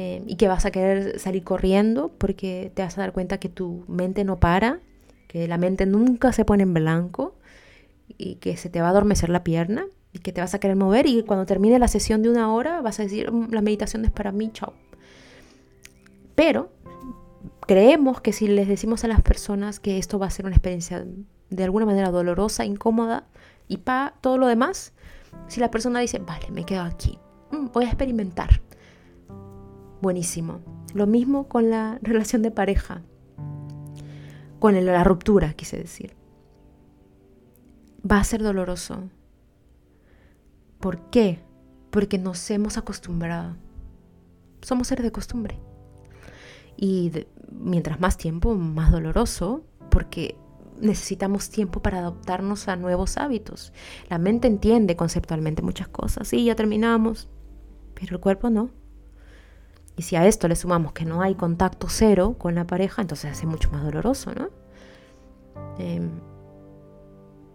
eh, 0.00 0.22
y 0.26 0.36
que 0.36 0.46
vas 0.46 0.64
a 0.64 0.70
querer 0.70 1.18
salir 1.18 1.42
corriendo 1.42 2.12
porque 2.18 2.70
te 2.72 2.82
vas 2.82 2.96
a 2.96 3.00
dar 3.00 3.12
cuenta 3.12 3.38
que 3.38 3.48
tu 3.48 3.84
mente 3.88 4.22
no 4.22 4.38
para, 4.38 4.78
que 5.26 5.48
la 5.48 5.58
mente 5.58 5.86
nunca 5.86 6.32
se 6.32 6.44
pone 6.44 6.62
en 6.62 6.72
blanco 6.72 7.34
y 8.06 8.36
que 8.36 8.56
se 8.56 8.70
te 8.70 8.80
va 8.80 8.86
a 8.86 8.90
adormecer 8.90 9.28
la 9.28 9.42
pierna 9.42 9.86
y 10.12 10.20
que 10.20 10.32
te 10.32 10.40
vas 10.40 10.54
a 10.54 10.60
querer 10.60 10.76
mover 10.76 11.06
y 11.06 11.24
cuando 11.24 11.46
termine 11.46 11.80
la 11.80 11.88
sesión 11.88 12.22
de 12.22 12.30
una 12.30 12.54
hora 12.54 12.80
vas 12.80 13.00
a 13.00 13.02
decir, 13.02 13.32
mm, 13.32 13.48
la 13.50 13.60
meditación 13.60 14.04
es 14.04 14.12
para 14.12 14.30
mí, 14.30 14.52
chao. 14.52 14.72
Pero 16.36 16.70
creemos 17.66 18.20
que 18.20 18.32
si 18.32 18.46
les 18.46 18.68
decimos 18.68 19.02
a 19.02 19.08
las 19.08 19.20
personas 19.20 19.80
que 19.80 19.98
esto 19.98 20.20
va 20.20 20.26
a 20.26 20.30
ser 20.30 20.46
una 20.46 20.54
experiencia 20.54 21.04
de 21.50 21.64
alguna 21.64 21.86
manera 21.86 22.12
dolorosa, 22.12 22.64
incómoda 22.64 23.26
y 23.66 23.78
para 23.78 24.14
todo 24.20 24.38
lo 24.38 24.46
demás, 24.46 24.92
si 25.48 25.58
la 25.58 25.72
persona 25.72 25.98
dice, 25.98 26.20
vale, 26.20 26.52
me 26.52 26.64
quedo 26.64 26.82
aquí, 26.82 27.18
mm, 27.50 27.72
voy 27.72 27.86
a 27.86 27.88
experimentar, 27.88 28.60
buenísimo. 30.00 30.60
Lo 30.94 31.06
mismo 31.06 31.48
con 31.48 31.70
la 31.70 31.98
relación 32.02 32.42
de 32.42 32.50
pareja, 32.50 33.02
con 34.58 34.84
la 34.84 35.04
ruptura, 35.04 35.52
quise 35.54 35.76
decir. 35.76 36.16
Va 38.10 38.18
a 38.18 38.24
ser 38.24 38.42
doloroso. 38.42 39.10
¿Por 40.80 41.10
qué? 41.10 41.40
Porque 41.90 42.18
nos 42.18 42.50
hemos 42.50 42.78
acostumbrado. 42.78 43.56
Somos 44.62 44.88
seres 44.88 45.04
de 45.04 45.12
costumbre. 45.12 45.58
Y 46.76 47.12
mientras 47.52 48.00
más 48.00 48.16
tiempo, 48.16 48.54
más 48.54 48.92
doloroso, 48.92 49.64
porque 49.90 50.36
necesitamos 50.80 51.50
tiempo 51.50 51.82
para 51.82 51.98
adaptarnos 51.98 52.68
a 52.68 52.76
nuevos 52.76 53.16
hábitos. 53.16 53.72
La 54.08 54.18
mente 54.18 54.46
entiende 54.48 54.96
conceptualmente 54.96 55.62
muchas 55.62 55.88
cosas. 55.88 56.28
Sí, 56.28 56.44
ya 56.44 56.54
terminamos, 56.54 57.28
pero 57.94 58.16
el 58.16 58.20
cuerpo 58.20 58.50
no. 58.50 58.70
Y 59.98 60.02
si 60.02 60.14
a 60.14 60.24
esto 60.26 60.46
le 60.46 60.54
sumamos 60.54 60.92
que 60.92 61.04
no 61.04 61.22
hay 61.22 61.34
contacto 61.34 61.88
cero 61.90 62.36
con 62.38 62.54
la 62.54 62.64
pareja, 62.64 63.02
entonces 63.02 63.32
hace 63.32 63.46
mucho 63.46 63.68
más 63.72 63.82
doloroso, 63.82 64.32
¿no? 64.32 64.48
Em, 65.76 66.20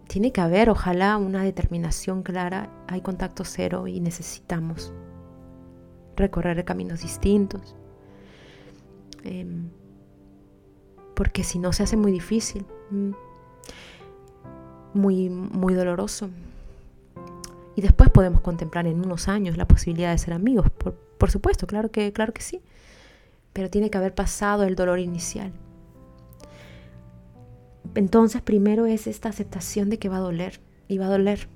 tiene 0.08 0.30
que 0.30 0.42
haber, 0.42 0.68
ojalá, 0.68 1.16
una 1.16 1.42
determinación 1.42 2.22
clara. 2.22 2.68
Hay 2.86 3.00
contacto 3.00 3.44
cero 3.46 3.86
y 3.86 3.98
necesitamos 3.98 4.92
recorrer 6.16 6.62
caminos 6.66 7.00
distintos. 7.00 7.74
Em, 9.22 9.70
porque 11.16 11.44
si 11.44 11.58
no 11.58 11.72
se 11.72 11.84
hace 11.84 11.96
muy 11.96 12.12
difícil, 12.12 12.66
mm, 12.90 13.12
muy, 14.92 15.30
muy 15.30 15.72
doloroso. 15.72 16.28
Y 17.76 17.82
después 17.82 18.10
podemos 18.10 18.40
contemplar 18.40 18.86
en 18.86 19.04
unos 19.04 19.28
años 19.28 19.56
la 19.56 19.66
posibilidad 19.66 20.12
de 20.12 20.18
ser 20.18 20.34
amigos. 20.34 20.70
Por, 20.70 20.94
por 20.94 21.30
supuesto, 21.30 21.66
claro 21.66 21.90
que, 21.90 22.12
claro 22.12 22.32
que 22.32 22.42
sí. 22.42 22.60
Pero 23.52 23.70
tiene 23.70 23.90
que 23.90 23.98
haber 23.98 24.14
pasado 24.14 24.64
el 24.64 24.76
dolor 24.76 24.98
inicial. 24.98 25.52
Entonces, 27.94 28.42
primero 28.42 28.86
es 28.86 29.06
esta 29.06 29.28
aceptación 29.28 29.90
de 29.90 29.98
que 29.98 30.08
va 30.08 30.16
a 30.16 30.20
doler. 30.20 30.60
Y 30.88 30.98
va 30.98 31.06
a 31.06 31.10
doler. 31.10 31.48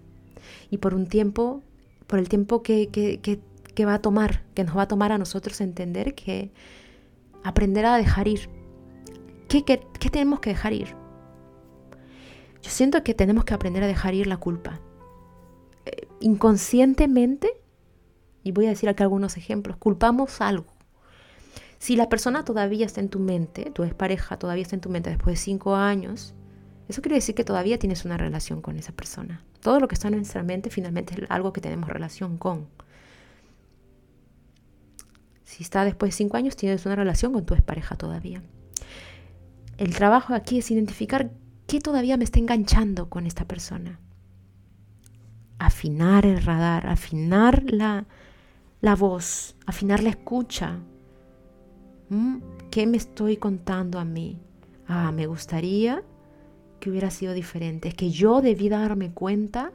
Y 0.71 0.79
por 0.79 0.95
un 0.95 1.07
tiempo, 1.07 1.63
por 2.07 2.19
el 2.19 2.29
tiempo 2.29 2.63
que, 2.63 2.89
que, 2.89 3.21
que 3.21 3.85
va 3.85 3.95
a 3.95 4.03
tomar, 4.03 4.43
que 4.55 4.65
nos 4.65 4.77
va 4.77 4.83
a 4.83 4.89
tomar 4.89 5.13
a 5.13 5.19
nosotros 5.19 5.61
entender 5.61 6.15
que 6.15 6.51
aprender 7.45 7.87
a 7.87 7.97
dejar 7.97 8.27
ir. 8.27 8.49
¿Qué, 9.49 9.65
qué, 9.65 9.81
qué 10.01 10.11
tenemos 10.11 10.41
que 10.41 10.51
dejar 10.51 10.73
ir? 10.73 10.97
Yo 12.63 12.71
siento 12.71 13.03
que 13.05 13.15
tenemos 13.15 13.45
que 13.45 13.55
aprender 13.55 13.83
a 13.85 13.87
dejar 13.87 14.15
ir 14.15 14.27
la 14.27 14.37
culpa. 14.37 14.81
Inconscientemente, 16.21 17.49
y 18.42 18.52
voy 18.52 18.66
a 18.66 18.71
decir 18.71 18.88
aquí 18.88 19.02
algunos 19.02 19.37
ejemplos, 19.37 19.76
culpamos 19.76 20.40
algo. 20.40 20.73
Si 21.78 21.95
la 21.97 22.09
persona 22.09 22.45
todavía 22.45 22.87
está 22.87 23.00
en 23.00 23.09
tu 23.09 23.21
mente, 23.21 23.71
tu 23.71 23.88
pareja 23.90 24.38
todavía 24.38 24.62
está 24.62 24.75
en 24.75 24.80
tu 24.80 24.90
mente 24.90 25.11
después 25.11 25.38
de 25.38 25.45
cinco 25.45 25.76
años, 25.76 26.35
eso 26.88 27.02
quiere 27.02 27.16
decir 27.16 27.35
que 27.35 27.45
todavía 27.45 27.78
tienes 27.78 28.04
una 28.04 28.16
relación 28.16 28.62
con 28.62 28.78
esa 28.78 28.92
persona. 28.92 29.45
Todo 29.61 29.78
lo 29.78 29.88
que 29.88 29.95
está 29.95 30.09
en 30.09 30.16
nuestra 30.16 30.42
mente 30.42 30.71
finalmente 30.71 31.14
es 31.14 31.30
algo 31.30 31.52
que 31.52 31.61
tenemos 31.61 31.88
relación 31.88 32.38
con. 32.38 32.66
Si 35.45 35.62
está 35.62 35.85
después 35.85 36.12
de 36.12 36.16
cinco 36.16 36.37
años, 36.37 36.57
tienes 36.57 36.85
una 36.87 36.97
relación 36.97 37.33
con 37.33 37.45
tu 37.45 37.54
pareja 37.57 37.97
todavía. 37.97 38.42
El 39.76 39.95
trabajo 39.95 40.35
aquí 40.35 40.59
es 40.59 40.71
identificar 40.71 41.30
qué 41.66 41.80
todavía 41.80 42.16
me 42.16 42.25
está 42.25 42.38
enganchando 42.38 43.09
con 43.11 43.26
esta 43.26 43.45
persona. 43.45 44.00
Afinar 45.59 46.25
el 46.25 46.43
radar, 46.43 46.87
afinar 46.87 47.65
la, 47.71 48.07
la 48.81 48.95
voz, 48.95 49.57
afinar 49.67 50.03
la 50.03 50.11
escucha. 50.11 50.79
¿Mm? 52.09 52.38
¿Qué 52.71 52.87
me 52.87 52.97
estoy 52.97 53.37
contando 53.37 53.99
a 53.99 54.05
mí? 54.05 54.41
Ah, 54.87 55.12
me 55.12 55.27
gustaría 55.27 56.03
que 56.81 56.91
hubiera 56.91 57.11
sido 57.11 57.35
diferente. 57.35 57.88
Es 57.88 57.95
que 57.95 58.11
yo 58.11 58.41
debí 58.41 58.69
darme 58.69 59.12
cuenta 59.12 59.73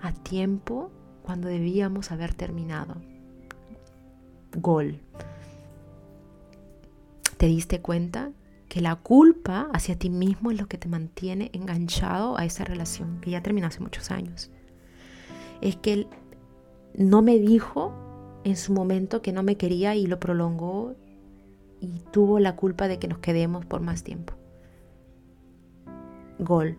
a 0.00 0.12
tiempo 0.12 0.90
cuando 1.22 1.48
debíamos 1.48 2.12
haber 2.12 2.34
terminado 2.34 2.96
gol. 4.56 5.00
¿Te 7.36 7.46
diste 7.46 7.80
cuenta 7.80 8.32
que 8.68 8.80
la 8.80 8.96
culpa 8.96 9.68
hacia 9.72 9.98
ti 9.98 10.10
mismo 10.10 10.50
es 10.50 10.60
lo 10.60 10.66
que 10.66 10.78
te 10.78 10.88
mantiene 10.88 11.50
enganchado 11.52 12.38
a 12.38 12.44
esa 12.44 12.64
relación 12.64 13.20
que 13.20 13.30
ya 13.30 13.42
terminó 13.42 13.68
hace 13.68 13.80
muchos 13.80 14.10
años? 14.10 14.50
Es 15.60 15.76
que 15.76 15.92
él 15.92 16.06
no 16.94 17.22
me 17.22 17.38
dijo 17.38 17.92
en 18.44 18.56
su 18.56 18.72
momento 18.72 19.22
que 19.22 19.32
no 19.32 19.42
me 19.42 19.56
quería 19.56 19.94
y 19.94 20.06
lo 20.06 20.20
prolongó 20.20 20.94
y 21.80 22.00
tuvo 22.12 22.38
la 22.38 22.56
culpa 22.56 22.88
de 22.88 22.98
que 22.98 23.08
nos 23.08 23.18
quedemos 23.18 23.66
por 23.66 23.80
más 23.80 24.02
tiempo. 24.02 24.34
Gol. 26.38 26.78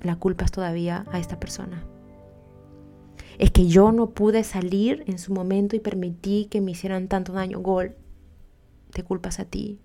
La 0.00 0.16
culpa 0.16 0.44
es 0.44 0.52
todavía 0.52 1.04
a 1.10 1.18
esta 1.18 1.40
persona 1.40 1.84
es 3.38 3.52
que 3.52 3.68
yo 3.68 3.92
no 3.92 4.10
pude 4.10 4.42
salir 4.44 5.04
en 5.06 5.18
su 5.18 5.32
momento 5.32 5.76
y 5.76 5.80
permití 5.80 6.46
que 6.46 6.60
me 6.60 6.72
hicieran 6.72 7.06
tanto 7.08 7.32
daño. 7.32 7.60
Gol, 7.60 7.94
te 8.92 9.04
culpas 9.04 9.38
a 9.38 9.44
ti 9.44 9.78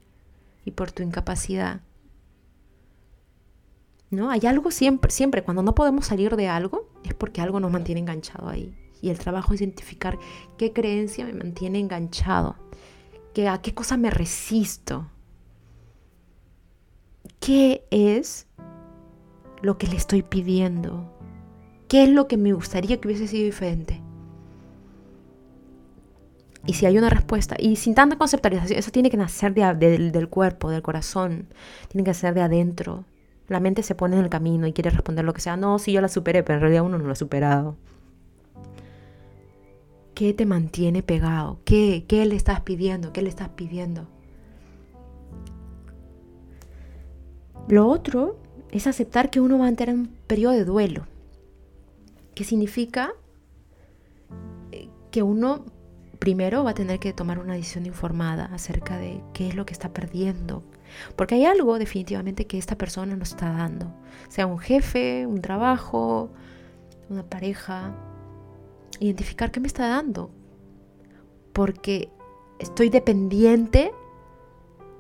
y 0.66 0.72
por 0.72 0.92
tu 0.92 1.04
incapacidad. 1.04 1.82
¿No? 4.14 4.30
Hay 4.30 4.42
algo 4.46 4.70
siempre, 4.70 5.12
siempre, 5.12 5.44
cuando 5.44 5.64
no 5.64 5.74
podemos 5.74 6.06
salir 6.06 6.36
de 6.36 6.48
algo, 6.48 6.88
es 7.04 7.14
porque 7.14 7.42
algo 7.42 7.60
nos 7.60 7.72
mantiene 7.72 8.02
enganchado 8.02 8.48
ahí. 8.48 8.76
Y 9.02 9.10
el 9.10 9.18
trabajo 9.18 9.54
es 9.54 9.62
identificar 9.62 10.20
qué 10.58 10.72
creencia 10.72 11.26
me 11.26 11.34
mantiene 11.34 11.80
enganchado, 11.80 12.56
a 13.50 13.62
qué 13.62 13.74
cosa 13.74 13.98
me 13.98 14.12
resisto, 14.12 15.08
qué 17.40 17.86
es 17.90 18.48
lo 19.62 19.78
que 19.78 19.88
le 19.88 19.96
estoy 19.96 20.22
pidiendo, 20.22 21.14
¿Qué 21.94 22.02
es 22.02 22.10
lo 22.10 22.28
que 22.28 22.38
me 22.38 22.54
gustaría 22.54 23.00
que 23.00 23.08
hubiese 23.08 23.28
sido 23.28 23.46
diferente? 23.46 24.02
Y 26.66 26.74
si 26.74 26.88
hay 26.88 26.98
una 26.98 27.12
respuesta, 27.12 27.56
y 27.60 27.76
sin 27.76 27.94
tanta 27.94 28.18
conceptualización, 28.18 28.80
eso 28.80 28.90
tiene 28.90 29.12
que 29.12 29.18
nacer 29.18 29.54
del 29.54 30.28
cuerpo, 30.28 30.72
del 30.72 30.82
corazón, 30.82 31.50
tiene 31.90 32.04
que 32.04 32.16
ser 32.16 32.34
de 32.34 32.42
adentro. 32.42 33.06
La 33.48 33.60
mente 33.60 33.84
se 33.84 33.96
pone 33.96 34.18
en 34.18 34.24
el 34.24 34.30
camino 34.30 34.68
y 34.68 34.74
quiere 34.74 34.90
responder 34.90 35.26
lo 35.26 35.34
que 35.34 35.42
sea. 35.42 35.58
No, 35.58 35.80
si 35.80 35.92
yo 35.92 36.02
la 36.02 36.08
superé, 36.08 36.44
pero 36.44 36.56
en 36.56 36.62
realidad 36.62 36.84
uno 36.84 36.98
no 36.98 37.06
lo 37.06 37.12
ha 37.12 37.16
superado. 37.16 37.76
¿Qué 40.14 40.34
te 40.34 40.46
mantiene 40.46 41.04
pegado? 41.04 41.60
¿Qué, 41.66 42.06
qué 42.08 42.26
le 42.26 42.36
estás 42.36 42.62
pidiendo? 42.62 43.12
¿Qué 43.14 43.22
le 43.22 43.30
estás 43.30 43.50
pidiendo? 43.50 44.08
Lo 47.68 47.88
otro 47.88 48.38
es 48.72 48.88
aceptar 48.88 49.30
que 49.30 49.40
uno 49.40 49.58
va 49.60 49.68
a 49.68 49.74
tener 49.74 49.96
un 49.96 50.08
periodo 50.28 50.54
de 50.54 50.66
duelo 50.66 51.08
que 52.36 52.44
significa 52.44 53.14
eh, 54.72 54.90
que 55.12 55.24
uno 55.24 55.66
primero 56.20 56.64
va 56.64 56.72
a 56.72 56.74
tener 56.74 57.00
que 57.00 57.14
tomar 57.14 57.40
una 57.40 57.54
decisión 57.54 57.86
informada 57.86 58.46
acerca 58.46 58.98
de 58.98 59.22
qué 59.34 59.48
es 59.48 59.56
lo 59.56 59.66
que 59.66 59.74
está 59.74 59.94
perdiendo. 59.94 60.64
Porque 61.16 61.36
hay 61.36 61.46
algo 61.46 61.80
definitivamente 61.80 62.48
que 62.48 62.58
esta 62.58 62.78
persona 62.78 63.16
nos 63.16 63.32
está 63.32 63.52
dando. 63.52 63.94
Sea 64.30 64.46
un 64.46 64.60
jefe, 64.60 65.26
un 65.28 65.42
trabajo, 65.42 66.30
una 67.10 67.24
pareja. 67.24 67.94
Identificar 69.00 69.52
qué 69.52 69.60
me 69.60 69.68
está 69.68 69.88
dando. 69.88 70.32
Porque 71.54 72.10
estoy 72.60 72.90
dependiente 72.90 73.92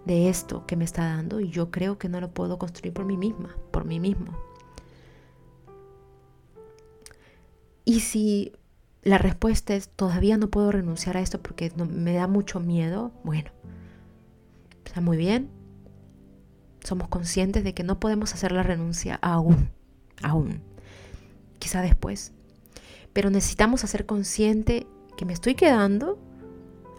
de 0.05 0.29
esto 0.29 0.65
que 0.65 0.75
me 0.75 0.83
está 0.83 1.05
dando 1.05 1.39
y 1.39 1.49
yo 1.49 1.71
creo 1.71 1.97
que 1.97 2.09
no 2.09 2.19
lo 2.19 2.33
puedo 2.33 2.57
construir 2.57 2.93
por 2.93 3.05
mí 3.05 3.17
misma, 3.17 3.55
por 3.71 3.85
mí 3.85 3.99
mismo. 3.99 4.37
Y 7.85 8.01
si 8.01 8.53
la 9.01 9.17
respuesta 9.17 9.75
es 9.75 9.89
todavía 9.89 10.37
no 10.37 10.49
puedo 10.49 10.71
renunciar 10.71 11.17
a 11.17 11.21
esto 11.21 11.41
porque 11.41 11.71
me 11.75 12.13
da 12.13 12.27
mucho 12.27 12.59
miedo, 12.59 13.11
bueno, 13.23 13.51
está 14.85 15.01
muy 15.01 15.17
bien. 15.17 15.49
Somos 16.83 17.07
conscientes 17.07 17.63
de 17.63 17.73
que 17.73 17.83
no 17.83 17.99
podemos 17.99 18.33
hacer 18.33 18.51
la 18.51 18.63
renuncia 18.63 19.19
aún, 19.21 19.69
aún, 20.21 20.61
quizá 21.59 21.81
después. 21.81 22.33
Pero 23.13 23.29
necesitamos 23.29 23.83
hacer 23.83 24.05
consciente 24.05 24.87
que 25.17 25.25
me 25.25 25.33
estoy 25.33 25.55
quedando 25.55 26.19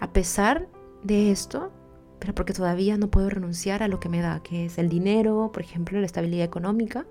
a 0.01 0.12
pesar 0.12 0.68
de 1.03 1.31
esto, 1.31 1.73
pero 2.18 2.35
porque 2.35 2.53
todavía 2.53 2.97
no 2.97 3.11
puedo 3.11 3.29
renunciar 3.29 3.83
a 3.83 3.88
lo 3.88 4.01
que 4.01 4.09
me 4.09 4.20
da, 4.20 4.42
que 4.42 4.66
es 4.66 4.79
el 4.79 4.88
dinero, 4.88 5.51
por 5.53 5.62
ejemplo, 5.62 6.01
la 6.01 6.07
estabilidad 6.07 6.44
económica, 6.44 7.07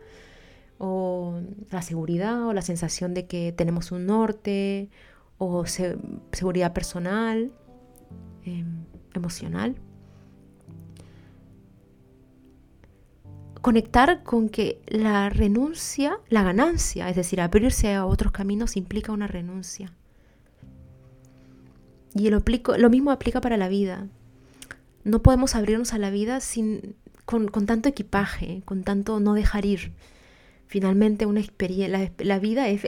o 0.79 1.39
la 1.69 1.81
seguridad 1.81 2.45
o 2.47 2.53
la 2.53 2.61
sensación 2.61 3.13
de 3.13 3.25
que 3.25 3.53
tenemos 3.53 3.91
un 3.91 4.05
norte 4.05 4.89
o 5.37 5.65
seguridad 5.65 6.73
personal, 6.73 7.51
em, 8.43 8.85
emocional. 9.13 9.75
Conectar 13.63 14.21
con 14.21 14.49
que 14.49 14.79
la 14.85 15.29
renuncia, 15.29 16.19
la 16.29 16.43
ganancia, 16.43 17.09
es 17.09 17.15
decir, 17.15 17.41
abrirse 17.41 17.95
a 17.95 18.05
otros 18.05 18.31
caminos 18.31 18.77
implica 18.77 19.11
una 19.11 19.25
renuncia. 19.25 19.91
Y 22.13 22.29
lo, 22.29 22.43
lo 22.77 22.89
mismo 22.91 23.09
aplica 23.09 23.41
para 23.41 23.57
la 23.57 23.69
vida. 23.69 24.07
No 25.03 25.23
podemos 25.23 25.55
abrirnos 25.55 25.95
a 25.95 25.97
la 25.97 26.11
vida 26.11 26.39
sin, 26.41 26.95
con, 27.25 27.47
con 27.47 27.65
tanto 27.65 27.89
equipaje, 27.89 28.61
con 28.65 28.83
tanto 28.83 29.19
no 29.19 29.33
dejar 29.33 29.65
ir 29.65 29.93
finalmente 30.73 31.27
una 31.27 31.39
experiencia, 31.39 32.09
la, 32.17 32.39
vida 32.39 32.67
es, 32.67 32.81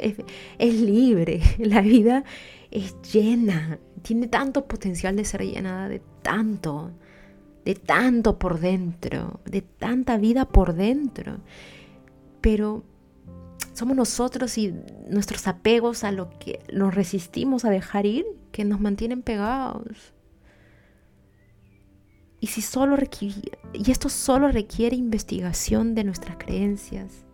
libre, 0.60 1.40
la 1.60 1.82
vida 1.82 2.24
es 2.72 2.96
llena, 3.14 3.78
tiene 4.02 4.28
tanto 4.28 4.66
potencial 4.66 5.16
de 5.16 5.24
ser 5.24 5.44
llenada 5.44 5.88
de 5.88 6.02
tanto, 6.24 6.92
de 7.66 7.76
tanto 7.76 8.38
por 8.40 8.60
dentro, 8.60 9.42
de 9.46 9.62
tanta 9.62 10.18
vida 10.18 10.46
por 10.46 10.74
dentro. 10.74 11.40
Pero 12.42 12.84
somos 13.74 13.98
nosotros 13.98 14.58
y 14.58 14.74
nuestros 15.10 15.48
apegos 15.48 16.04
a 16.04 16.12
lo 16.12 16.30
que 16.40 16.60
nos 16.72 16.94
resistimos 16.94 17.66
a 17.66 17.70
dejar 17.70 18.06
ir 18.06 18.26
que 18.52 18.64
nos 18.64 18.80
mantienen 18.80 19.24
pegados. 19.24 20.14
Y 22.40 22.48
si 22.48 22.62
solo 22.62 22.96
requiere, 22.96 23.36
y 23.74 23.90
esto 23.90 24.08
solo 24.08 24.50
requiere 24.50 24.96
investigación 24.96 25.96
de 25.96 26.04
nuestras 26.04 26.38
creencias, 26.38 27.26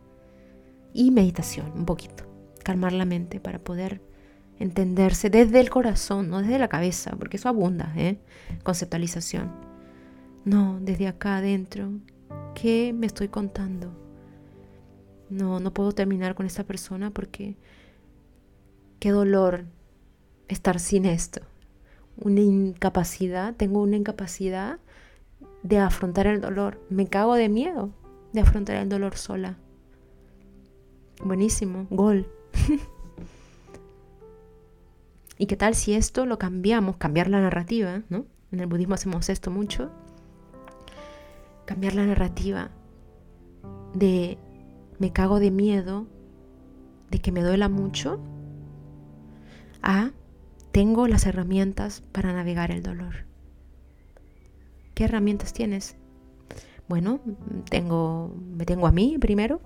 y 0.93 1.11
meditación, 1.11 1.71
un 1.75 1.85
poquito. 1.85 2.25
Calmar 2.63 2.93
la 2.93 3.05
mente 3.05 3.39
para 3.39 3.59
poder 3.59 4.01
entenderse 4.59 5.29
desde 5.29 5.59
el 5.59 5.69
corazón, 5.69 6.29
no 6.29 6.41
desde 6.41 6.59
la 6.59 6.67
cabeza, 6.67 7.15
porque 7.17 7.37
eso 7.37 7.49
abunda, 7.49 7.93
¿eh? 7.95 8.19
Conceptualización. 8.63 9.70
No, 10.45 10.79
desde 10.81 11.07
acá 11.07 11.37
adentro. 11.37 11.89
¿Qué 12.55 12.93
me 12.93 13.05
estoy 13.05 13.27
contando? 13.27 13.91
No, 15.29 15.59
no 15.59 15.73
puedo 15.73 15.91
terminar 15.91 16.35
con 16.35 16.45
esta 16.45 16.63
persona 16.63 17.11
porque 17.11 17.55
qué 18.99 19.11
dolor 19.11 19.65
estar 20.47 20.79
sin 20.79 21.05
esto. 21.05 21.41
Una 22.17 22.41
incapacidad, 22.41 23.55
tengo 23.55 23.81
una 23.81 23.95
incapacidad 23.95 24.79
de 25.63 25.77
afrontar 25.77 26.27
el 26.27 26.41
dolor. 26.41 26.79
Me 26.89 27.07
cago 27.07 27.35
de 27.35 27.49
miedo 27.49 27.91
de 28.33 28.41
afrontar 28.41 28.77
el 28.77 28.89
dolor 28.89 29.15
sola. 29.15 29.57
Buenísimo, 31.23 31.87
gol. 31.89 32.27
¿Y 35.37 35.45
qué 35.45 35.55
tal 35.55 35.75
si 35.75 35.93
esto 35.93 36.25
lo 36.25 36.37
cambiamos, 36.37 36.97
cambiar 36.97 37.29
la 37.29 37.41
narrativa, 37.41 38.01
¿no? 38.09 38.25
En 38.51 38.59
el 38.59 38.67
budismo 38.67 38.95
hacemos 38.95 39.29
esto 39.29 39.49
mucho. 39.49 39.91
Cambiar 41.65 41.95
la 41.95 42.05
narrativa 42.05 42.71
de 43.93 44.37
me 44.99 45.11
cago 45.11 45.39
de 45.39 45.51
miedo, 45.51 46.07
de 47.09 47.19
que 47.19 47.31
me 47.31 47.41
duela 47.41 47.69
mucho, 47.69 48.19
a 49.81 50.11
tengo 50.71 51.07
las 51.07 51.25
herramientas 51.25 52.01
para 52.11 52.33
navegar 52.33 52.71
el 52.71 52.83
dolor. 52.83 53.25
¿Qué 54.93 55.05
herramientas 55.05 55.53
tienes? 55.53 55.95
Bueno, 56.87 57.19
tengo, 57.69 58.35
me 58.37 58.65
tengo 58.65 58.87
a 58.87 58.91
mí 58.91 59.17
primero, 59.19 59.61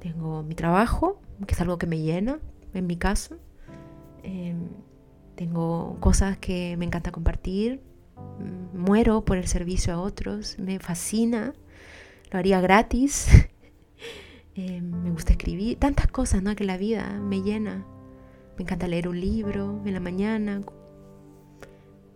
tengo 0.00 0.42
mi 0.42 0.54
trabajo, 0.54 1.20
que 1.46 1.54
es 1.54 1.60
algo 1.60 1.78
que 1.78 1.86
me 1.86 1.98
llena, 1.98 2.38
en 2.74 2.86
mi 2.86 2.96
caso. 2.96 3.36
Em, 4.22 4.68
tengo 5.34 5.96
cosas 6.00 6.38
que 6.38 6.76
me 6.76 6.84
encanta 6.84 7.12
compartir, 7.12 7.82
muero 8.72 9.24
por 9.24 9.38
el 9.38 9.46
servicio 9.46 9.94
a 9.94 10.00
otros, 10.00 10.58
me 10.58 10.78
fascina, 10.78 11.54
lo 12.30 12.38
haría 12.38 12.60
gratis, 12.60 13.28
em, 14.54 14.90
me 15.02 15.10
gusta 15.10 15.32
escribir, 15.32 15.78
tantas 15.78 16.08
cosas 16.08 16.42
¿no? 16.42 16.54
que 16.54 16.64
la 16.64 16.76
vida 16.76 17.18
me 17.20 17.42
llena. 17.42 17.86
Me 18.56 18.62
encanta 18.62 18.86
leer 18.86 19.08
un 19.08 19.20
libro 19.20 19.82
en 19.84 19.94
la 19.94 20.00
mañana, 20.00 20.60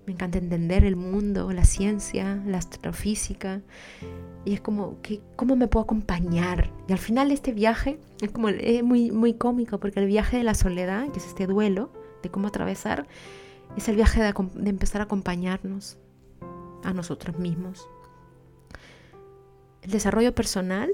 me 0.08 0.14
encanta 0.14 0.38
entender 0.38 0.84
el 0.84 0.96
mundo, 0.96 1.52
la 1.52 1.64
ciencia, 1.64 2.42
la 2.46 2.56
astrofísica. 2.56 3.60
Y 4.46 4.54
es 4.54 4.60
como, 4.62 5.02
que, 5.02 5.20
¿cómo 5.36 5.54
me 5.54 5.68
puedo 5.68 5.84
acompañar? 5.84 6.70
Y 6.88 6.92
al 6.92 6.98
final 6.98 7.30
este 7.30 7.52
viaje 7.52 7.98
es 8.22 8.30
como 8.30 8.48
es 8.48 8.82
muy, 8.82 9.10
muy 9.10 9.34
cómico, 9.34 9.78
porque 9.78 10.00
el 10.00 10.06
viaje 10.06 10.38
de 10.38 10.44
la 10.44 10.54
soledad, 10.54 11.10
que 11.10 11.18
es 11.18 11.26
este 11.26 11.46
duelo 11.46 11.92
de 12.22 12.30
cómo 12.30 12.48
atravesar, 12.48 13.06
es 13.76 13.88
el 13.88 13.96
viaje 13.96 14.20
de, 14.22 14.34
empezar 14.68 15.00
a 15.00 15.04
acompañarnos 15.04 15.98
a 16.82 16.92
nosotros 16.92 17.38
mismos. 17.38 17.88
El 19.82 19.90
desarrollo 19.90 20.34
personal, 20.34 20.90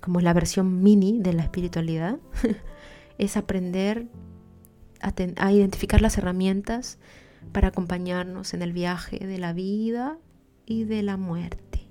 como 0.00 0.20
la 0.20 0.32
versión 0.32 0.82
mini 0.82 1.20
de 1.20 1.32
la 1.32 1.42
espiritualidad, 1.42 2.18
es 3.18 3.36
aprender 3.36 4.08
a, 5.00 5.52
identificar 5.52 6.00
las 6.00 6.18
herramientas 6.18 6.98
para 7.52 7.68
acompañarnos 7.68 8.54
en 8.54 8.62
el 8.62 8.72
viaje 8.72 9.26
de 9.26 9.38
la 9.38 9.52
vida 9.52 10.18
y 10.66 10.84
de 10.84 11.02
la 11.02 11.16
muerte. 11.16 11.86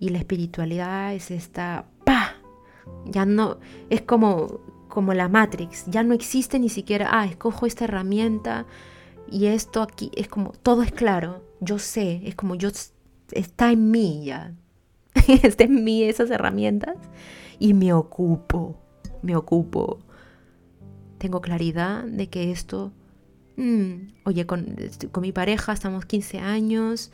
Y 0.00 0.10
la 0.10 0.18
espiritualidad 0.18 1.14
es 1.14 1.30
esta, 1.30 1.86
¡pa! 2.04 2.36
Ya 3.06 3.24
no, 3.24 3.58
es 3.90 4.02
como, 4.02 4.60
como 4.94 5.12
la 5.12 5.28
Matrix, 5.28 5.86
ya 5.86 6.04
no 6.04 6.14
existe 6.14 6.60
ni 6.60 6.68
siquiera, 6.68 7.08
ah, 7.10 7.26
escojo 7.26 7.66
esta 7.66 7.84
herramienta 7.84 8.64
y 9.28 9.46
esto 9.46 9.82
aquí, 9.82 10.12
es 10.14 10.28
como, 10.28 10.52
todo 10.52 10.84
es 10.84 10.92
claro, 10.92 11.42
yo 11.60 11.80
sé, 11.80 12.22
es 12.24 12.36
como 12.36 12.54
yo, 12.54 12.70
está 13.32 13.72
en 13.72 13.90
mí 13.90 14.22
ya, 14.24 14.54
está 15.42 15.64
en 15.64 15.82
mí 15.82 16.04
esas 16.04 16.30
herramientas 16.30 16.96
y 17.58 17.74
me 17.74 17.92
ocupo, 17.92 18.76
me 19.22 19.34
ocupo. 19.34 19.98
Tengo 21.18 21.40
claridad 21.40 22.04
de 22.04 22.28
que 22.28 22.52
esto, 22.52 22.92
mm, 23.56 23.94
oye, 24.24 24.46
con, 24.46 24.76
con, 25.10 25.22
mi 25.22 25.32
pareja 25.32 25.72
estamos 25.72 26.04
15 26.04 26.38
años, 26.38 27.10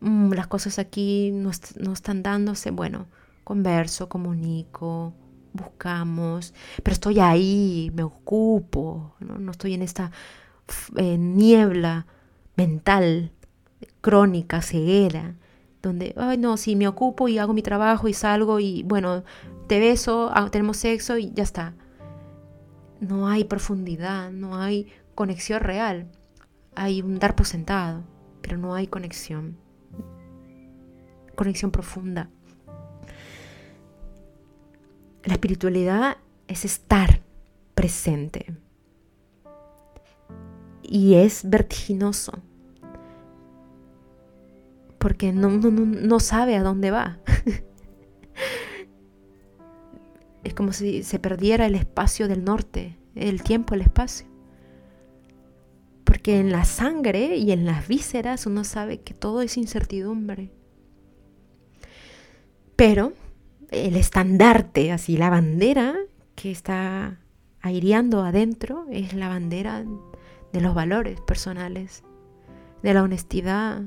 mm, 0.00 0.32
las 0.32 0.48
cosas 0.48 0.80
aquí 0.80 1.30
no, 1.32 1.52
no, 1.78 1.92
están 1.92 2.24
dándose, 2.24 2.72
bueno, 2.72 3.06
converso, 3.44 4.08
comunico, 4.08 5.12
buscamos, 5.52 6.54
pero 6.82 6.94
estoy 6.94 7.20
ahí, 7.20 7.90
me 7.94 8.02
ocupo, 8.02 9.14
no, 9.20 9.38
no 9.38 9.52
estoy 9.52 9.74
en 9.74 9.82
esta 9.82 10.12
niebla 10.98 12.06
mental, 12.56 13.32
crónica, 14.00 14.62
ceguera, 14.62 15.34
donde, 15.82 16.14
ay, 16.16 16.38
no, 16.38 16.56
sí, 16.56 16.76
me 16.76 16.88
ocupo 16.88 17.28
y 17.28 17.38
hago 17.38 17.54
mi 17.54 17.62
trabajo 17.62 18.08
y 18.08 18.14
salgo 18.14 18.60
y, 18.60 18.82
bueno, 18.84 19.24
te 19.66 19.80
beso, 19.80 20.30
tenemos 20.50 20.76
sexo 20.76 21.18
y 21.18 21.32
ya 21.32 21.42
está 21.42 21.74
no 23.00 23.28
hay 23.28 23.44
profundidad, 23.44 24.30
no 24.30 24.56
hay 24.56 24.92
conexión 25.14 25.60
real. 25.60 26.06
Hay 26.76 27.02
un 27.02 27.18
dar 27.18 27.34
por 27.34 27.46
sentado, 27.46 28.04
pero 28.42 28.58
no 28.58 28.74
hay 28.74 28.86
conexión. 28.86 29.56
Conexión 31.34 31.70
profunda. 31.70 32.30
La 35.24 35.34
espiritualidad 35.34 36.16
es 36.48 36.64
estar 36.64 37.20
presente. 37.74 38.54
Y 40.82 41.14
es 41.14 41.48
vertiginoso. 41.48 42.32
Porque 44.98 45.32
no, 45.32 45.50
no, 45.50 45.70
no 45.70 46.20
sabe 46.20 46.56
a 46.56 46.62
dónde 46.62 46.90
va. 46.90 47.18
Es 50.42 50.54
como 50.54 50.72
si 50.72 51.02
se 51.02 51.18
perdiera 51.18 51.66
el 51.66 51.74
espacio 51.74 52.26
del 52.26 52.44
norte, 52.44 52.96
el 53.14 53.42
tiempo, 53.42 53.74
el 53.74 53.82
espacio. 53.82 54.26
Porque 56.04 56.40
en 56.40 56.50
la 56.50 56.64
sangre 56.64 57.36
y 57.36 57.52
en 57.52 57.66
las 57.66 57.86
vísceras 57.86 58.46
uno 58.46 58.64
sabe 58.64 59.00
que 59.00 59.14
todo 59.14 59.42
es 59.42 59.56
incertidumbre. 59.56 60.50
Pero 62.74 63.12
el 63.70 63.96
estandarte, 63.96 64.92
así 64.92 65.16
la 65.16 65.30
bandera 65.30 65.94
que 66.34 66.50
está 66.50 67.18
aireando 67.60 68.22
adentro 68.22 68.86
es 68.90 69.14
la 69.14 69.28
bandera 69.28 69.84
de 70.52 70.60
los 70.60 70.74
valores 70.74 71.20
personales, 71.20 72.02
de 72.82 72.94
la 72.94 73.02
honestidad, 73.02 73.82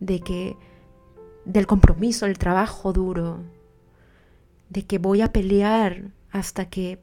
de 0.00 0.20
que 0.20 0.56
del 1.44 1.66
compromiso, 1.66 2.26
el 2.26 2.38
trabajo 2.38 2.92
duro, 2.92 3.40
de 4.70 4.86
que 4.86 4.98
voy 4.98 5.20
a 5.20 5.32
pelear 5.32 6.10
hasta 6.30 6.66
que 6.66 7.00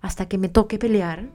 hasta 0.00 0.28
que 0.28 0.38
me 0.38 0.48
toque 0.48 0.78
pelear 0.78 1.28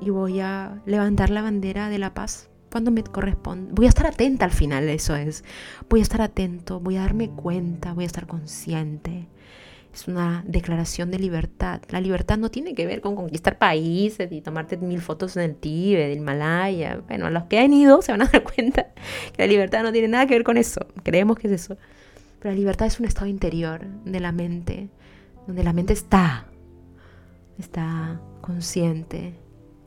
y 0.00 0.10
voy 0.10 0.38
a 0.40 0.80
levantar 0.86 1.30
la 1.30 1.42
bandera 1.42 1.88
de 1.88 1.98
la 1.98 2.14
paz 2.14 2.48
cuando 2.74 2.90
me 2.90 3.04
corresponde. 3.04 3.70
Voy 3.72 3.86
a 3.86 3.88
estar 3.88 4.08
atenta 4.08 4.44
al 4.44 4.50
final, 4.50 4.88
eso 4.88 5.14
es. 5.14 5.44
Voy 5.88 6.00
a 6.00 6.02
estar 6.02 6.20
atento, 6.20 6.80
voy 6.80 6.96
a 6.96 7.02
darme 7.02 7.30
cuenta, 7.30 7.92
voy 7.92 8.02
a 8.02 8.06
estar 8.08 8.26
consciente. 8.26 9.28
Es 9.92 10.08
una 10.08 10.42
declaración 10.44 11.12
de 11.12 11.20
libertad. 11.20 11.82
La 11.90 12.00
libertad 12.00 12.36
no 12.36 12.50
tiene 12.50 12.74
que 12.74 12.84
ver 12.84 13.00
con 13.00 13.14
conquistar 13.14 13.58
países 13.58 14.32
y 14.32 14.40
tomarte 14.40 14.76
mil 14.76 15.00
fotos 15.00 15.36
en 15.36 15.44
el 15.44 15.54
Tíbet, 15.54 16.08
del 16.08 16.18
Himalaya. 16.18 17.00
Bueno, 17.06 17.30
los 17.30 17.44
que 17.44 17.60
han 17.60 17.72
ido 17.72 18.02
se 18.02 18.10
van 18.10 18.22
a 18.22 18.24
dar 18.32 18.42
cuenta 18.42 18.88
que 19.32 19.42
la 19.42 19.46
libertad 19.46 19.84
no 19.84 19.92
tiene 19.92 20.08
nada 20.08 20.26
que 20.26 20.34
ver 20.34 20.42
con 20.42 20.56
eso. 20.56 20.84
Creemos 21.04 21.38
que 21.38 21.46
es 21.46 21.52
eso. 21.52 21.78
Pero 22.40 22.54
la 22.54 22.58
libertad 22.58 22.88
es 22.88 22.98
un 22.98 23.06
estado 23.06 23.28
interior 23.28 23.86
de 24.04 24.18
la 24.18 24.32
mente, 24.32 24.88
donde 25.46 25.62
la 25.62 25.72
mente 25.72 25.92
está, 25.92 26.48
está 27.56 28.20
consciente 28.40 29.38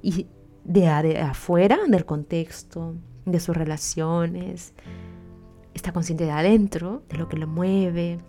y 0.01 0.27
de, 0.67 0.87
afuera, 1.19 1.79
del 1.87 2.05
contexto, 2.05 2.95
de 3.25 3.39
sus 3.39 3.55
relaciones, 3.55 4.73
está 5.73 5.91
consciente 5.93 6.25
de 6.25 6.31
adentro, 6.31 7.03
de 7.09 7.17
lo 7.17 7.27
que 7.29 7.37
lo 7.37 7.47
mueve, 7.47 8.19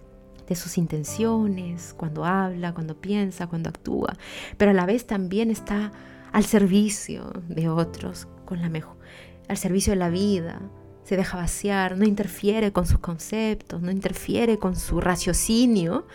de 0.47 0.55
sus 0.55 0.79
intenciones, 0.79 1.95
cuando 1.97 2.25
habla, 2.25 2.73
cuando 2.73 2.99
piensa, 2.99 3.49
cuando 3.49 3.69
actúa, 3.69 4.17
pero 4.57 4.71
a 4.71 4.75
la 4.75 4.87
vez 4.87 5.07
también 5.07 5.51
está 5.51 5.93
al 6.33 6.45
servicio 6.45 7.33
de 7.49 7.69
otros, 7.69 8.29
con 8.47 8.63
la 8.63 8.71
mejor, 8.71 8.97
al 9.49 9.57
servicio 9.57 9.93
de 9.93 9.99
la 9.99 10.09
vida, 10.09 10.61
se 11.03 11.17
deja 11.17 11.39
vaciar, 11.39 11.97
no 11.97 12.05
interfiere 12.05 12.73
con 12.73 12.87
sus 12.87 12.99
conceptos, 12.99 13.83
no 13.83 13.91
interfiere 13.91 14.59
con 14.59 14.77
su 14.77 15.01
raciocinio, 15.01 16.07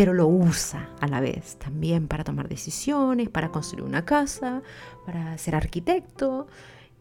pero 0.00 0.14
lo 0.14 0.26
usa 0.28 0.88
a 0.98 1.08
la 1.08 1.20
vez 1.20 1.58
también 1.58 2.08
para 2.08 2.24
tomar 2.24 2.48
decisiones, 2.48 3.28
para 3.28 3.50
construir 3.50 3.84
una 3.84 4.06
casa, 4.06 4.62
para 5.04 5.36
ser 5.36 5.54
arquitecto, 5.54 6.46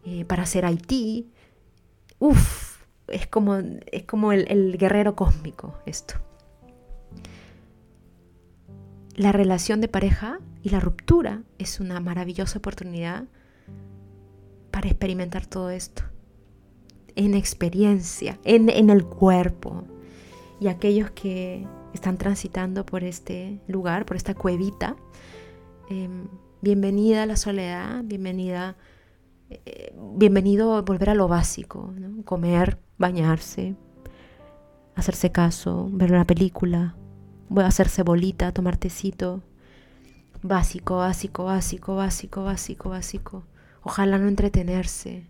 eh, 0.03 0.25
para 0.25 0.43
hacer 0.43 0.69
IT. 0.69 1.25
Uf, 2.19 2.81
es 3.07 3.25
como, 3.25 3.55
es 3.55 4.03
como 4.03 4.33
el, 4.33 4.45
el 4.49 4.77
guerrero 4.77 5.15
cósmico 5.15 5.75
esto. 5.85 6.15
La 9.15 9.31
relación 9.31 9.79
de 9.79 9.87
pareja 9.87 10.41
y 10.61 10.67
la 10.67 10.81
ruptura 10.81 11.43
es 11.57 11.79
una 11.79 12.01
maravillosa 12.01 12.59
oportunidad 12.59 13.29
para 14.71 14.89
experimentar 14.89 15.45
todo 15.45 15.69
esto 15.69 16.03
en 17.15 17.33
experiencia, 17.33 18.39
en, 18.43 18.89
el 18.89 19.05
cuerpo. 19.05 19.85
Y 20.59 20.67
aquellos 20.67 21.11
que 21.11 21.65
están 21.93 22.17
transitando 22.17 22.85
por 22.85 23.03
este 23.03 23.61
lugar, 23.67 24.05
por 24.05 24.17
esta 24.17 24.33
cuevita, 24.33 24.95
Em, 25.89 26.27
bienvenida 26.61 27.23
a 27.23 27.25
la 27.25 27.35
soledad, 27.35 28.03
bienvenida, 28.03 28.75
eh, 29.49 29.91
bienvenido 30.15 30.75
a 30.75 30.81
volver 30.83 31.09
a 31.09 31.15
lo 31.15 31.27
básico, 31.27 31.91
comer, 32.25 32.77
bañarse, 32.99 33.75
hacerse 34.95 35.31
caso, 35.31 35.89
ver 35.91 36.11
una 36.11 36.25
película, 36.27 36.95
hacerse 37.55 38.03
bolita, 38.03 38.51
tomar 38.51 38.77
tecito. 38.77 39.41
Básico, 40.43 40.97
básico, 40.97 41.45
básico, 41.45 41.95
básico, 41.95 42.43
básico, 42.43 42.89
básico. 42.89 43.43
Ojalá 43.81 44.19
no 44.19 44.27
entretenerse. 44.27 45.25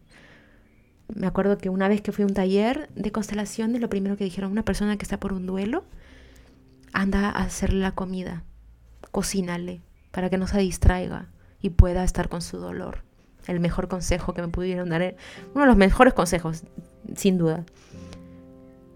Me 1.08 1.26
acuerdo 1.26 1.58
que 1.58 1.70
una 1.70 1.88
vez 1.88 2.02
que 2.02 2.12
fui 2.12 2.24
a 2.24 2.28
un 2.28 2.34
taller 2.34 2.90
de 2.96 3.14
constelaciones, 3.14 3.80
lo 3.80 3.90
primero 3.90 4.18
que 4.18 4.26
dijeron, 4.26 4.52
una 4.52 4.66
persona 4.66 4.98
que 4.98 5.04
está 5.04 5.22
por 5.22 5.32
un 5.32 5.46
duelo, 5.46 5.86
anda 6.94 7.30
a 7.30 7.44
hacerle 7.44 7.80
la 7.80 7.92
comida, 7.92 8.44
cocínale, 9.12 9.82
para 10.12 10.30
que 10.30 10.38
no 10.38 10.48
se 10.48 10.60
distraiga 10.60 11.30
y 11.62 11.72
pueda 11.72 12.04
estar 12.04 12.30
con 12.30 12.42
su 12.42 12.58
dolor. 12.58 13.04
El 13.48 13.60
mejor 13.60 13.88
consejo 13.88 14.34
que 14.34 14.42
me 14.42 14.48
pudieron 14.48 14.90
dar, 14.90 15.16
uno 15.54 15.62
de 15.62 15.68
los 15.68 15.78
mejores 15.78 16.14
consejos, 16.14 16.64
sin 17.16 17.38
duda. 17.38 17.66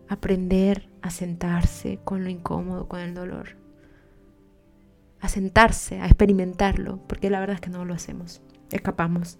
Aprender 0.10 0.90
a 1.02 1.10
sentarse 1.10 2.00
con 2.04 2.24
lo 2.24 2.30
incómodo, 2.30 2.88
con 2.88 3.00
el 3.00 3.14
dolor. 3.14 3.56
A 5.22 5.30
sentarse, 5.30 6.02
a 6.02 6.06
experimentarlo, 6.06 7.00
porque 7.08 7.30
la 7.30 7.40
verdad 7.40 7.56
es 7.56 7.62
que 7.62 7.70
no 7.70 7.86
lo 7.86 7.94
hacemos, 7.94 8.42
escapamos. 8.72 9.40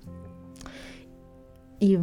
Y, 1.80 1.98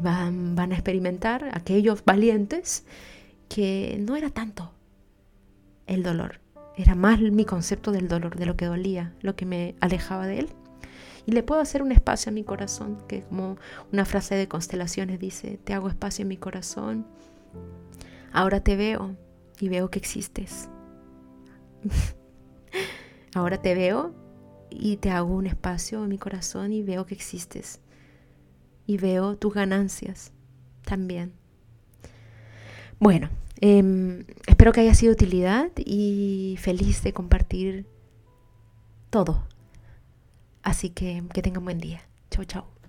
van, 0.00 0.54
van 0.54 0.72
a 0.72 0.74
experimentar 0.74 1.50
aquellos 1.52 2.04
valientes 2.04 2.86
que 3.48 3.98
no 4.00 4.16
era 4.16 4.30
tanto 4.30 4.72
el 5.90 6.02
dolor, 6.02 6.40
era 6.76 6.94
más 6.94 7.20
mi 7.20 7.44
concepto 7.44 7.92
del 7.92 8.08
dolor, 8.08 8.36
de 8.36 8.46
lo 8.46 8.56
que 8.56 8.66
dolía, 8.66 9.12
lo 9.20 9.36
que 9.36 9.46
me 9.46 9.74
alejaba 9.80 10.26
de 10.26 10.40
él. 10.40 10.48
Y 11.26 11.32
le 11.32 11.42
puedo 11.42 11.60
hacer 11.60 11.82
un 11.82 11.92
espacio 11.92 12.30
a 12.30 12.32
mi 12.32 12.44
corazón, 12.44 12.98
que 13.06 13.22
como 13.22 13.58
una 13.92 14.06
frase 14.06 14.34
de 14.34 14.48
constelaciones 14.48 15.20
dice, 15.20 15.58
te 15.62 15.74
hago 15.74 15.88
espacio 15.88 16.22
en 16.22 16.28
mi 16.28 16.38
corazón 16.38 17.04
Ahora 18.32 18.60
te 18.60 18.76
veo 18.76 19.16
y 19.58 19.68
veo 19.68 19.90
que 19.90 19.98
existes. 19.98 20.68
Ahora 23.34 23.60
te 23.60 23.74
veo 23.74 24.14
y 24.70 24.96
te 24.98 25.10
hago 25.10 25.34
un 25.34 25.46
espacio 25.46 26.02
en 26.04 26.08
mi 26.10 26.18
corazón 26.18 26.72
y 26.72 26.82
veo 26.82 27.06
que 27.06 27.14
existes. 27.14 27.80
Y 28.86 28.98
veo 28.98 29.36
tus 29.36 29.52
ganancias 29.52 30.32
también. 30.84 31.32
Bueno, 32.98 33.30
em, 33.60 34.24
espero 34.46 34.72
que 34.72 34.80
haya 34.80 34.94
sido 34.94 35.12
utilidad 35.12 35.70
y 35.76 36.56
feliz 36.60 37.02
de 37.02 37.12
compartir 37.12 37.86
todo. 39.10 39.46
Así 40.62 40.90
que 40.90 41.22
que 41.32 41.42
tengan 41.42 41.64
buen 41.64 41.78
día. 41.78 42.02
Chau, 42.30 42.44
chau. 42.44 42.79